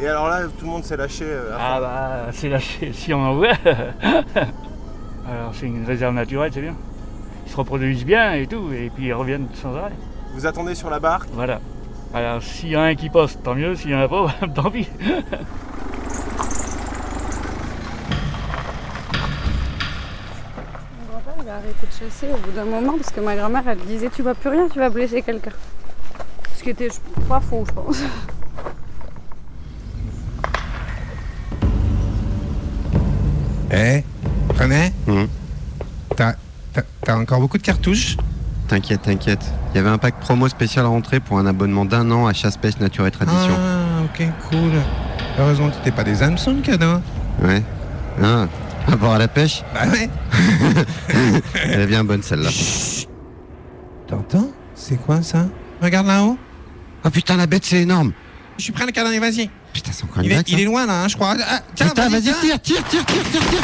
[0.00, 1.24] Et alors là, tout le monde s'est lâché.
[1.24, 3.52] euh, Ah bah, c'est lâché, si on en voit.
[4.34, 6.74] Alors c'est une réserve naturelle, c'est bien.
[7.46, 9.92] Ils se reproduisent bien et tout, et puis ils reviennent sans arrêt.
[10.34, 11.60] Vous attendez sur la barque Voilà.
[12.14, 14.34] Alors s'il y en a un qui poste, tant mieux, s'il y en a pas,
[14.54, 14.88] tant pis.
[21.00, 23.62] Mon grand-père il a arrêté de chasser au bout d'un moment parce que ma grand-mère
[23.66, 25.52] elle disait tu vas plus rien, tu vas blesser quelqu'un.
[26.56, 28.02] Ce qui était je- pas faux je pense.
[33.72, 34.02] Eh,
[34.58, 34.92] René?
[36.16, 36.36] T'as-
[37.02, 38.16] t'as encore beaucoup de cartouches?
[38.68, 39.44] T'inquiète, t'inquiète.
[39.72, 42.32] Il y avait un pack promo spécial à rentrer pour un abonnement d'un an à
[42.32, 43.54] Chasse, Pêche, Nature et Tradition.
[43.58, 44.72] Ah, ok, cool.
[45.38, 47.00] Heureusement que t'es pas des hameçons, le cadeau.
[47.42, 47.62] Ouais.
[48.22, 48.46] Ah,
[48.86, 50.08] rapport à la pêche Bah ouais.
[51.64, 52.50] Elle est bien bonne celle-là.
[54.06, 54.48] T'entends?
[54.74, 55.46] C'est quoi ça?
[55.82, 56.38] Regarde là-haut.
[57.04, 58.12] Oh putain, la bête c'est énorme.
[58.56, 59.50] Je suis prêt à le cadrer, vas-y.
[59.72, 61.34] Putain, c'est encore une Il est, bête, il est loin là, hein, je crois.
[61.46, 63.60] Ah, tiens, Putain, vas-y, tire, tire, tire, tire, tire, tire.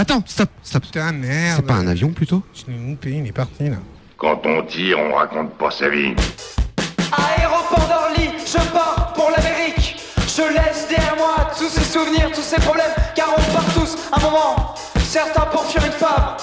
[0.00, 0.84] Attends, stop, stop.
[0.84, 1.56] Putain, merde.
[1.56, 2.44] C'est pas un avion plutôt?
[2.54, 3.78] Je l'ai loupé, il est parti là.
[4.16, 6.14] Quand on tire, on raconte pas sa vie.
[7.10, 9.96] Aéroport d'Orly, je pars pour l'Amérique.
[10.18, 14.20] Je laisse derrière moi tous ces souvenirs, tous ces problèmes, car on part tous un
[14.20, 14.76] moment.
[15.00, 16.36] Certains pour fuir une femme,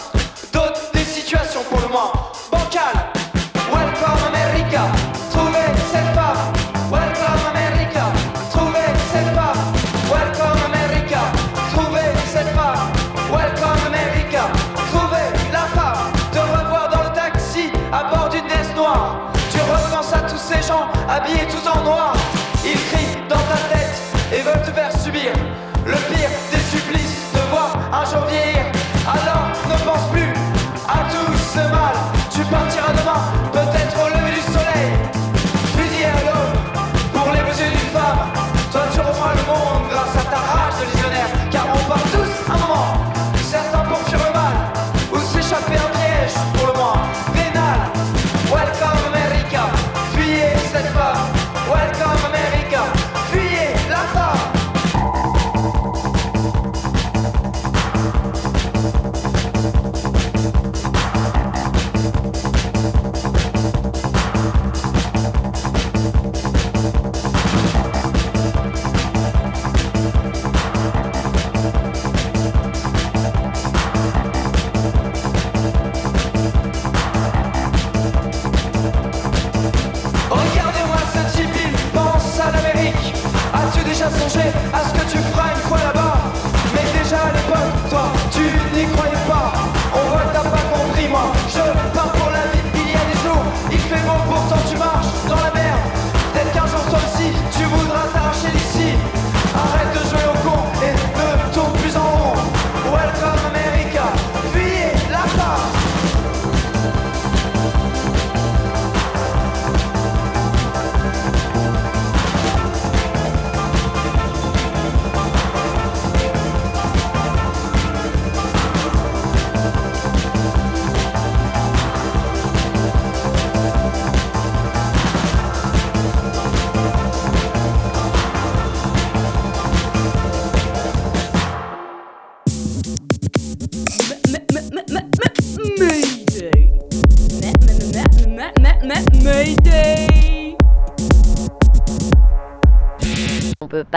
[50.76, 51.15] fuyez cette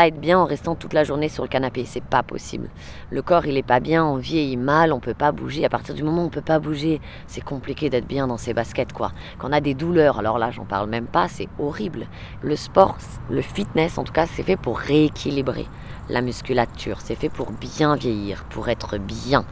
[0.06, 2.68] être bien en restant toute la journée sur le canapé, c'est pas possible.
[3.10, 5.64] Le corps il est pas bien, on vieillit mal, on peut pas bouger.
[5.64, 8.54] À partir du moment où on peut pas bouger, c'est compliqué d'être bien dans ses
[8.54, 9.12] baskets quoi.
[9.38, 12.06] Quand on a des douleurs, alors là j'en parle même pas, c'est horrible.
[12.42, 12.98] Le sport,
[13.30, 15.66] le fitness en tout cas, c'est fait pour rééquilibrer
[16.08, 19.44] la musculature, c'est fait pour bien vieillir, pour être bien.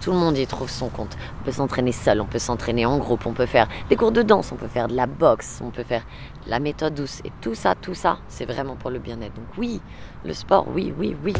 [0.00, 1.16] Tout le monde y trouve son compte.
[1.40, 4.22] On peut s'entraîner seul, on peut s'entraîner en groupe, on peut faire des cours de
[4.22, 6.02] danse, on peut faire de la boxe, on peut faire
[6.46, 7.20] la méthode douce.
[7.24, 9.34] Et tout ça, tout ça, c'est vraiment pour le bien-être.
[9.34, 9.80] Donc oui,
[10.24, 11.34] le sport, oui, oui, oui.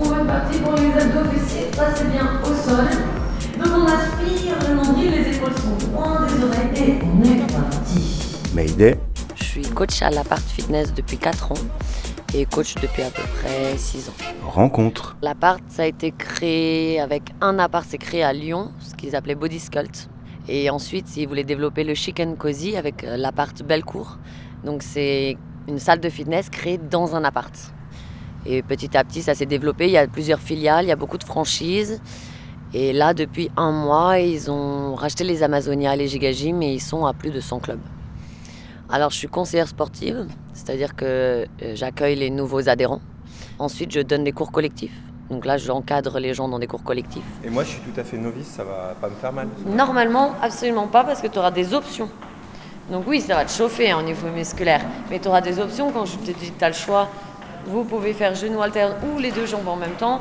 [0.00, 1.66] On va partir pour les abdos fessiers.
[1.76, 2.88] Passez bien au sol.
[3.58, 8.38] Donc on aspire le nombril, les épaules sont loin des oreilles et on est parti.
[8.54, 8.98] Mayday.
[9.34, 11.54] Je suis coach à l'appart fitness depuis 4 ans
[12.34, 14.12] et coach depuis à peu près 6 ans.
[14.44, 15.16] Rencontre.
[15.22, 19.34] L'appart, ça a été créé avec un appart, c'est créé à Lyon, ce qu'ils appelaient
[19.34, 20.08] Body Sculpt.
[20.48, 24.18] Et ensuite, ils voulaient développer le Chic and Cozy avec euh, l'appart Bellecour.
[24.64, 25.36] Donc c'est
[25.68, 27.54] une salle de fitness créée dans un appart.
[28.44, 29.86] Et petit à petit, ça s'est développé.
[29.86, 32.00] Il y a plusieurs filiales, il y a beaucoup de franchises.
[32.74, 37.04] Et là, depuis un mois, ils ont racheté les Amazonia les Gigagym et ils sont
[37.04, 37.80] à plus de 100 clubs.
[38.94, 43.00] Alors, je suis conseillère sportive, c'est-à-dire que euh, j'accueille les nouveaux adhérents.
[43.58, 44.92] Ensuite, je donne des cours collectifs.
[45.30, 47.24] Donc là, j'encadre les gens dans des cours collectifs.
[47.42, 49.48] Et moi, je suis tout à fait novice, ça va pas me faire mal.
[49.64, 52.10] Normalement, absolument pas, parce que tu auras des options.
[52.90, 55.90] Donc oui, ça va te chauffer hein, au niveau musculaire, mais tu auras des options
[55.90, 57.08] quand je te dis que tu as le choix.
[57.64, 60.20] Vous pouvez faire genou alterne ou les deux jambes en même temps.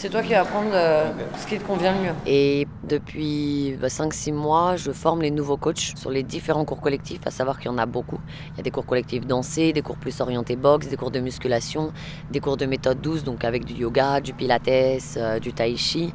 [0.00, 2.14] C'est toi qui vas prendre euh, ce qui te convient le mieux.
[2.24, 7.20] Et depuis bah, 5-6 mois, je forme les nouveaux coachs sur les différents cours collectifs,
[7.26, 8.18] à savoir qu'il y en a beaucoup.
[8.54, 11.20] Il y a des cours collectifs dansés, des cours plus orientés boxe, des cours de
[11.20, 11.92] musculation,
[12.30, 14.68] des cours de méthode douce, donc avec du yoga, du pilates,
[15.18, 16.14] euh, du tai chi.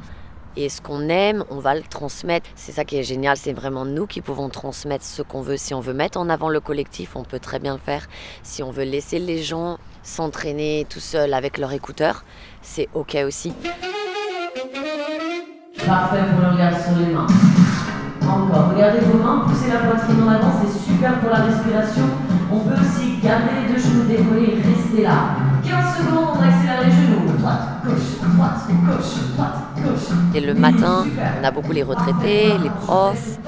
[0.56, 2.50] Et ce qu'on aime, on va le transmettre.
[2.56, 5.58] C'est ça qui est génial, c'est vraiment nous qui pouvons transmettre ce qu'on veut.
[5.58, 8.08] Si on veut mettre en avant le collectif, on peut très bien le faire.
[8.42, 12.24] Si on veut laisser les gens s'entraîner tout seuls avec leur écouteur,
[12.62, 13.52] c'est ok aussi.
[15.84, 17.26] Parfait pour le regard sur les mains.
[18.22, 22.04] Encore, regardez vos mains, poussez la poitrine en avant, c'est super pour la respiration.
[22.52, 25.36] On peut aussi garder les deux genoux décollés et rester là.
[25.64, 27.38] 15 secondes, on accélère les genoux.
[27.38, 31.06] Droite, gauche, droite, gauche, droite, Et le matin,
[31.40, 33.38] on a beaucoup les retraités, les profs.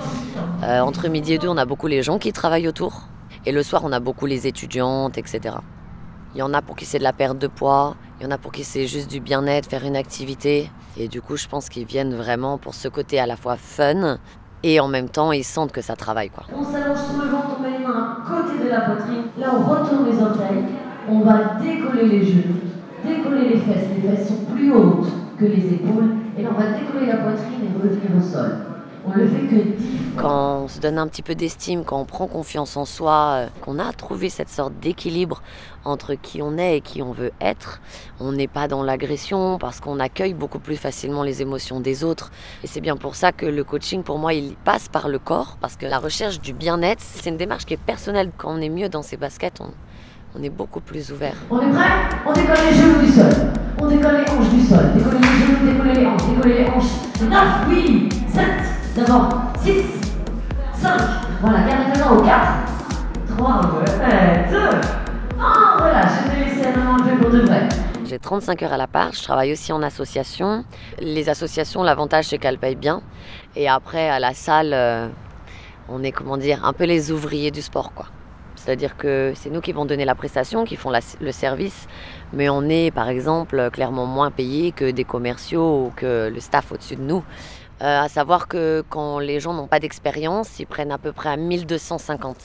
[0.62, 3.02] Euh, entre midi et deux, on a beaucoup les gens qui travaillent autour.
[3.46, 5.56] Et le soir, on a beaucoup les étudiantes, etc.
[6.34, 8.30] Il y en a pour qui c'est de la perte de poids, il y en
[8.30, 10.70] a pour qui c'est juste du bien-être, faire une activité.
[10.96, 14.18] Et du coup, je pense qu'ils viennent vraiment pour ce côté à la fois fun
[14.62, 16.30] et en même temps, ils sentent que ça travaille.
[16.30, 16.44] Quoi.
[16.52, 19.24] On s'allonge sur le ventre, on met les mains côté de la poitrine.
[19.38, 20.64] Là, on retourne les orteils.
[21.08, 22.60] On va décoller les genoux,
[23.04, 23.88] décoller les fesses.
[23.96, 25.06] Les fesses sont plus hautes
[25.38, 26.16] que les épaules.
[26.36, 28.67] Et là, on va décoller la poitrine et revenir au sol.
[29.08, 29.86] On le fait que 10
[30.18, 33.46] Quand on se donne un petit peu d'estime, quand on prend confiance en soi, euh,
[33.62, 35.42] qu'on a trouvé cette sorte d'équilibre
[35.84, 37.80] entre qui on est et qui on veut être,
[38.20, 42.30] on n'est pas dans l'agression parce qu'on accueille beaucoup plus facilement les émotions des autres.
[42.62, 45.56] Et c'est bien pour ça que le coaching, pour moi, il passe par le corps
[45.60, 48.30] parce que la recherche du bien-être, c'est une démarche qui est personnelle.
[48.36, 49.70] Quand on est mieux dans ses baskets, on,
[50.38, 51.36] on est beaucoup plus ouvert.
[51.50, 51.88] On est prêt?
[52.26, 53.32] On décolle les genoux du sol.
[53.80, 54.92] On décolle les hanches du sol.
[54.94, 56.84] Décoller les genoux, décoller les hanches, décoller les hanches.
[57.22, 58.42] 9, oui, 7,
[58.98, 59.28] d'abord
[59.62, 59.72] 6,
[60.74, 61.00] 5.
[61.40, 62.42] Voilà, garde mains au 4,
[63.36, 64.58] 3, ouais, 2.
[65.40, 67.68] Ah, voilà, je vais laisser la main enlever pour de vrai.
[68.04, 70.64] J'ai 35 heures à la part, je travaille aussi en association.
[70.98, 73.02] Les associations, l'avantage c'est qu'elles payent bien.
[73.54, 75.08] Et après, à la salle, euh,
[75.88, 78.06] on est, comment dire, un peu les ouvriers du sport, quoi.
[78.56, 81.86] C'est-à-dire que c'est nous qui vont donner la prestation, qui font la- le service,
[82.32, 86.72] mais on est, par exemple, clairement moins payé que des commerciaux ou que le staff
[86.72, 87.22] au-dessus de nous.
[87.80, 91.28] Euh, à savoir que quand les gens n'ont pas d'expérience, ils prennent à peu près
[91.28, 92.36] à 1250.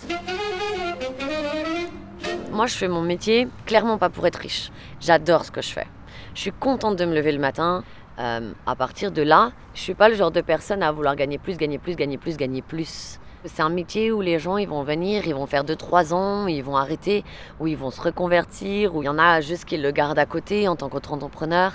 [2.52, 4.72] Moi, je fais mon métier clairement pas pour être riche.
[5.00, 5.88] J'adore ce que je fais.
[6.36, 7.84] Je suis contente de me lever le matin.
[8.20, 11.40] Euh, à partir de là, je suis pas le genre de personne à vouloir gagner
[11.40, 13.20] plus, gagner plus, gagner plus, gagner plus.
[13.46, 16.64] C'est un métier où les gens ils vont venir, ils vont faire 2-3 ans, ils
[16.64, 17.24] vont arrêter,
[17.60, 20.28] où ils vont se reconvertir, où il y en a juste qui le gardent à
[20.28, 21.74] côté en tant qu'autre-entrepreneur.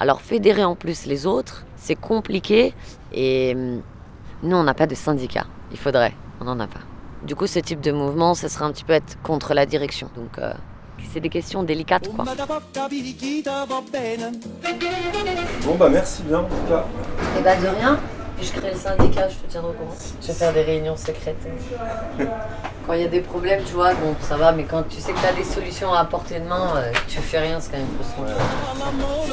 [0.00, 2.74] Alors fédérer en plus les autres, c'est compliqué
[3.12, 3.82] et hum,
[4.42, 5.44] nous on n'a pas de syndicat.
[5.70, 6.80] Il faudrait, on n'en a pas.
[7.22, 10.08] Du coup, ce type de mouvement, ce serait un petit peu être contre la direction.
[10.16, 10.54] Donc, euh,
[11.12, 12.24] c'est des questions délicates, quoi.
[15.64, 16.86] Bon bah merci bien en tout cas.
[17.38, 18.00] Et bah de rien.
[18.40, 19.94] Puis je crée le syndicat, je te tiendrai au courant.
[20.22, 21.36] Je vais faire des réunions secrètes.
[22.86, 25.12] Quand il y a des problèmes, tu vois, bon, ça va, mais quand tu sais
[25.12, 27.70] que tu as des solutions à portée de main, euh, que tu fais rien, c'est
[27.70, 28.24] quand même frustrant.
[28.78, 29.26] L'amore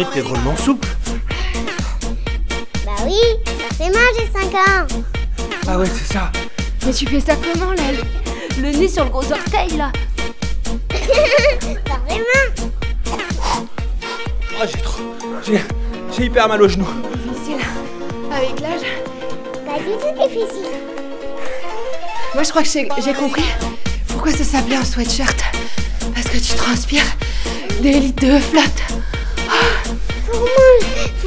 [0.00, 0.88] Marguerite, t'es drôlement souple.
[2.86, 3.20] Bah oui,
[3.68, 4.86] forcément j'ai 5 ans.
[5.68, 6.32] Ah ouais, c'est ça.
[6.86, 9.92] Mais tu fais ça comment là le, le nez sur le gros orteil là?
[11.86, 12.70] Forcément.
[14.58, 15.02] Ah j'ai trop.
[15.44, 15.60] J'ai.
[16.16, 16.86] J'ai hyper mal au genou.
[17.26, 17.60] Difficile.
[18.32, 18.80] Avec l'âge.
[19.66, 20.70] Pas du tout difficile.
[22.34, 23.44] Moi je crois que j'ai j'ai compris
[24.08, 25.40] pourquoi ça s'appelait un sweatshirt.
[26.14, 27.16] Parce que tu transpires
[27.82, 28.89] des litres de flotte.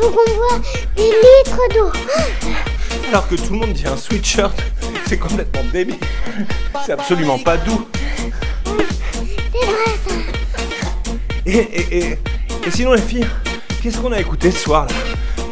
[0.04, 0.60] Faut qu'on boit
[0.98, 1.92] des litres d'eau.
[3.08, 4.52] Alors que tout le monde dit un sweatshirt,
[5.08, 5.96] c'est complètement débile.
[6.86, 7.88] C'est absolument pas doux.
[8.66, 10.16] C'est vrai ça.
[11.46, 12.20] Et, et, et,
[12.68, 13.26] et sinon les filles,
[13.82, 14.96] qu'est-ce qu'on a écouté ce soir là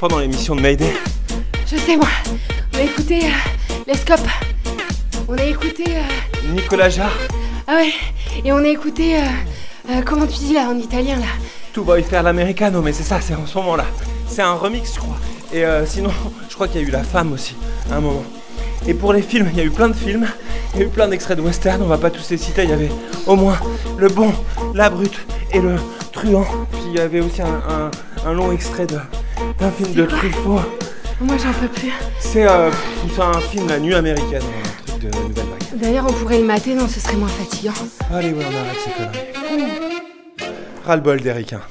[0.01, 0.93] Pendant l'émission de Mayday?
[1.65, 2.09] Je sais moi.
[2.73, 4.19] On a écouté euh, les scopes.
[5.29, 5.83] On a écouté.
[5.87, 7.17] euh, Nicolas Jarre,
[7.67, 7.93] Ah ouais.
[8.43, 9.17] Et on a écouté.
[9.17, 9.21] euh,
[9.91, 11.27] euh, comment tu dis là en italien là?
[11.71, 13.85] Tout va y faire l'americano, mais c'est ça, c'est en ce moment là.
[14.33, 15.17] C'est un remix je crois.
[15.53, 16.09] Et euh, sinon,
[16.49, 17.55] je crois qu'il y a eu La Femme aussi,
[17.91, 18.23] à un moment.
[18.87, 20.25] Et pour les films, il y a eu plein de films,
[20.73, 22.69] il y a eu plein d'extraits de western, on va pas tous les citer, il
[22.69, 22.89] y avait
[23.27, 23.57] au moins
[23.97, 24.31] Le Bon,
[24.73, 25.19] La Brute
[25.51, 25.75] et Le
[26.11, 26.45] Truand.
[26.71, 27.91] Puis il y avait aussi un, un-
[28.29, 30.59] un long extrait d'un film de Truffaut.
[31.19, 31.91] Moi j'en peux plus.
[32.19, 32.71] C'est euh,
[33.13, 35.79] c'est un film La Nuit américaine, un truc de nouvelle vague.
[35.79, 37.73] D'ailleurs on pourrait le mater, non ce serait moins fatigant.
[38.11, 40.51] Allez, ouais, on arrête ces conneries.
[40.87, 41.61] Ras-le-bol des ricains.